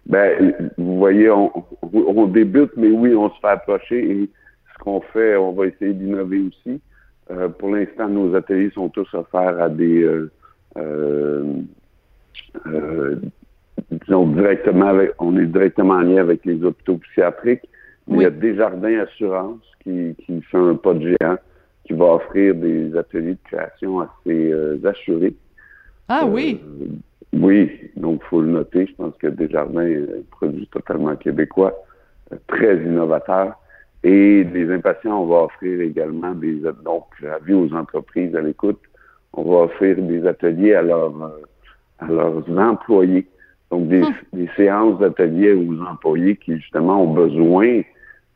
[0.07, 1.50] Ben, vous voyez, on,
[1.82, 4.30] on, débute, mais oui, on se fait approcher et
[4.72, 6.80] ce qu'on fait, on va essayer d'innover aussi.
[7.32, 10.30] Euh, pour l'instant, nos ateliers sont tous offerts à des, euh,
[10.76, 11.54] euh,
[12.66, 13.16] euh
[13.90, 17.68] disons directement avec, on est directement en lien avec les hôpitaux psychiatriques.
[18.09, 21.36] Il y a Desjardins Assurance qui, qui fait un pas de géant,
[21.84, 25.34] qui va offrir des ateliers de création à ses assurés.
[26.09, 26.61] Ah oui.
[27.41, 28.87] Oui, donc il faut le noter.
[28.87, 31.74] Je pense que Desjardins est un produit totalement québécois,
[32.47, 33.55] très innovateur.
[34.03, 38.80] Et des impatients, on va offrir également des donc avis aux entreprises à l'écoute.
[39.32, 41.12] On va offrir des ateliers à, leurs
[41.99, 43.26] à leurs employés.
[43.70, 44.14] Donc des, hum.
[44.32, 47.82] des séances d'ateliers aux employés qui justement ont besoin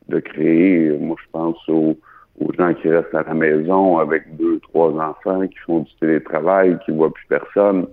[0.09, 1.97] de créer, moi je pense aux,
[2.41, 6.79] aux gens qui restent à la maison avec deux, trois enfants, qui font du télétravail,
[6.85, 7.87] qui voient plus personne.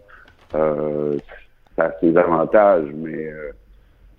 [0.56, 1.18] Euh,
[1.76, 3.52] ça a ses avantages, mais euh,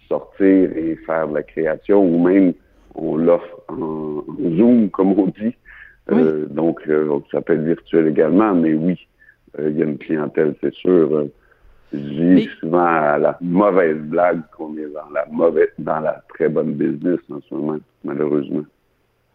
[0.08, 2.52] sortir et faire de la création ou même
[2.94, 4.24] on l'offre en
[4.56, 5.54] Zoom, comme on dit.
[6.10, 6.80] Euh, donc,
[7.30, 8.98] ça peut être virtuel également, mais oui,
[9.58, 11.26] il y a une clientèle, c'est sûr.
[11.92, 16.48] je dis souvent à la mauvaise blague qu'on est dans la mauvaise, dans la très
[16.48, 18.64] bonne business en ce moment, malheureusement.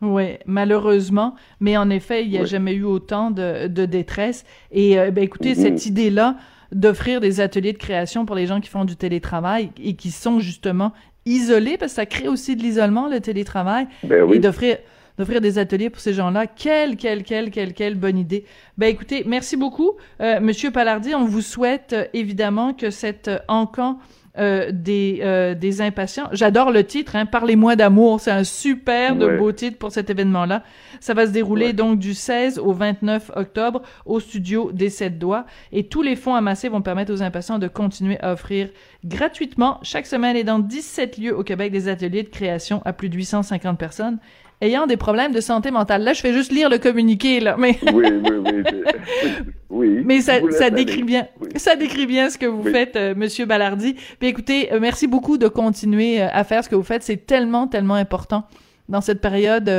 [0.01, 4.43] Oui, malheureusement, mais en effet, il n'y a jamais eu autant de, détresse.
[4.71, 5.61] Et ben, écoutez, mm-hmm.
[5.61, 6.35] cette idée-là
[6.73, 10.39] d'offrir des ateliers de création pour les gens qui font du télétravail et qui sont
[10.39, 10.91] justement
[11.25, 14.77] isolé, parce que ça crée aussi de l'isolement, le télétravail, ben et d'offrir
[15.17, 16.47] d'offrir des ateliers pour ces gens-là.
[16.47, 18.45] Quelle, quelle, quelle, quelle, quelle bonne idée.
[18.77, 21.13] Ben écoutez, merci beaucoup, euh, Monsieur Palardi.
[21.13, 23.99] On vous souhaite euh, évidemment que cet euh, encan
[24.39, 26.27] euh, des, euh, des impatients.
[26.31, 28.19] J'adore le titre, hein, Parlez-moi d'amour.
[28.19, 30.63] C'est un super de beau titre pour cet événement-là.
[30.99, 35.45] Ça va se dérouler donc du 16 au 29 octobre au studio des Sept Doigts.
[35.71, 38.69] Et tous les fonds amassés vont permettre aux impatients de continuer à offrir
[39.05, 43.09] gratuitement chaque semaine et dans 17 lieux au Québec des ateliers de création à plus
[43.09, 44.17] de 850 personnes
[44.63, 46.03] ayant des problèmes de santé mentale.
[46.03, 47.77] Là, je fais juste lire le communiqué, là, mais...
[47.93, 48.63] oui, oui, oui.
[49.69, 53.45] oui mais ça, ça décrit bien, ça décrit bien ce que vous faites, euh, Monsieur
[53.45, 53.95] Ballardi.
[54.19, 57.03] Puis écoutez, euh, merci beaucoup de continuer euh, à faire ce que vous faites.
[57.03, 58.45] C'est tellement, tellement important
[58.89, 59.71] dans cette période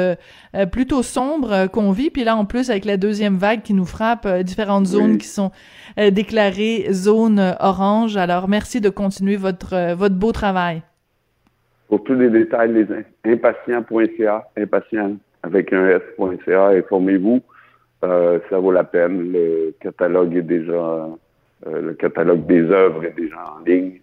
[0.72, 2.08] plutôt sombre qu'on vit.
[2.08, 5.50] Puis là, en plus, avec la deuxième vague qui nous frappe, différentes zones qui sont
[5.98, 8.16] déclarées zone orange.
[8.16, 10.82] Alors, merci de continuer votre, votre beau travail.
[11.94, 17.40] Pour tous les détails, les impatients.ca, impatient avec un S.ca, informez-vous.
[18.04, 19.30] Euh, ça vaut la peine.
[19.30, 24.00] Le catalogue est déjà, euh, le catalogue des œuvres est déjà en ligne,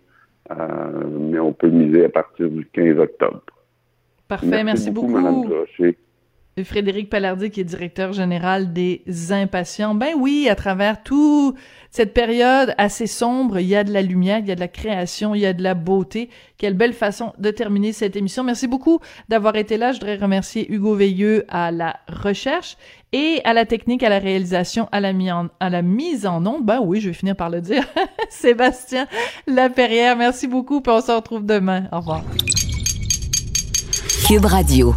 [0.51, 0.55] euh,
[1.19, 3.41] mais on peut miser à partir du 15 octobre.
[4.29, 5.09] Parfait, merci, beaucoup.
[5.09, 5.43] Madame
[6.63, 9.95] Frédéric Palardi, qui est directeur général des Impatients.
[9.95, 11.55] Ben oui, à travers toute
[11.89, 14.67] cette période assez sombre, il y a de la lumière, il y a de la
[14.67, 16.29] création, il y a de la beauté.
[16.57, 18.43] Quelle belle façon de terminer cette émission.
[18.43, 18.99] Merci beaucoup
[19.29, 19.91] d'avoir été là.
[19.91, 22.77] Je voudrais remercier Hugo Veilleux à la recherche
[23.13, 26.45] et à la technique, à la réalisation, à la, mise en, à la mise en
[26.45, 26.65] onde.
[26.65, 27.85] Ben oui, je vais finir par le dire.
[28.29, 29.07] Sébastien
[29.47, 31.85] Laperrière, merci beaucoup, puis on se retrouve demain.
[31.91, 32.23] Au revoir.
[34.27, 34.95] Cube Radio.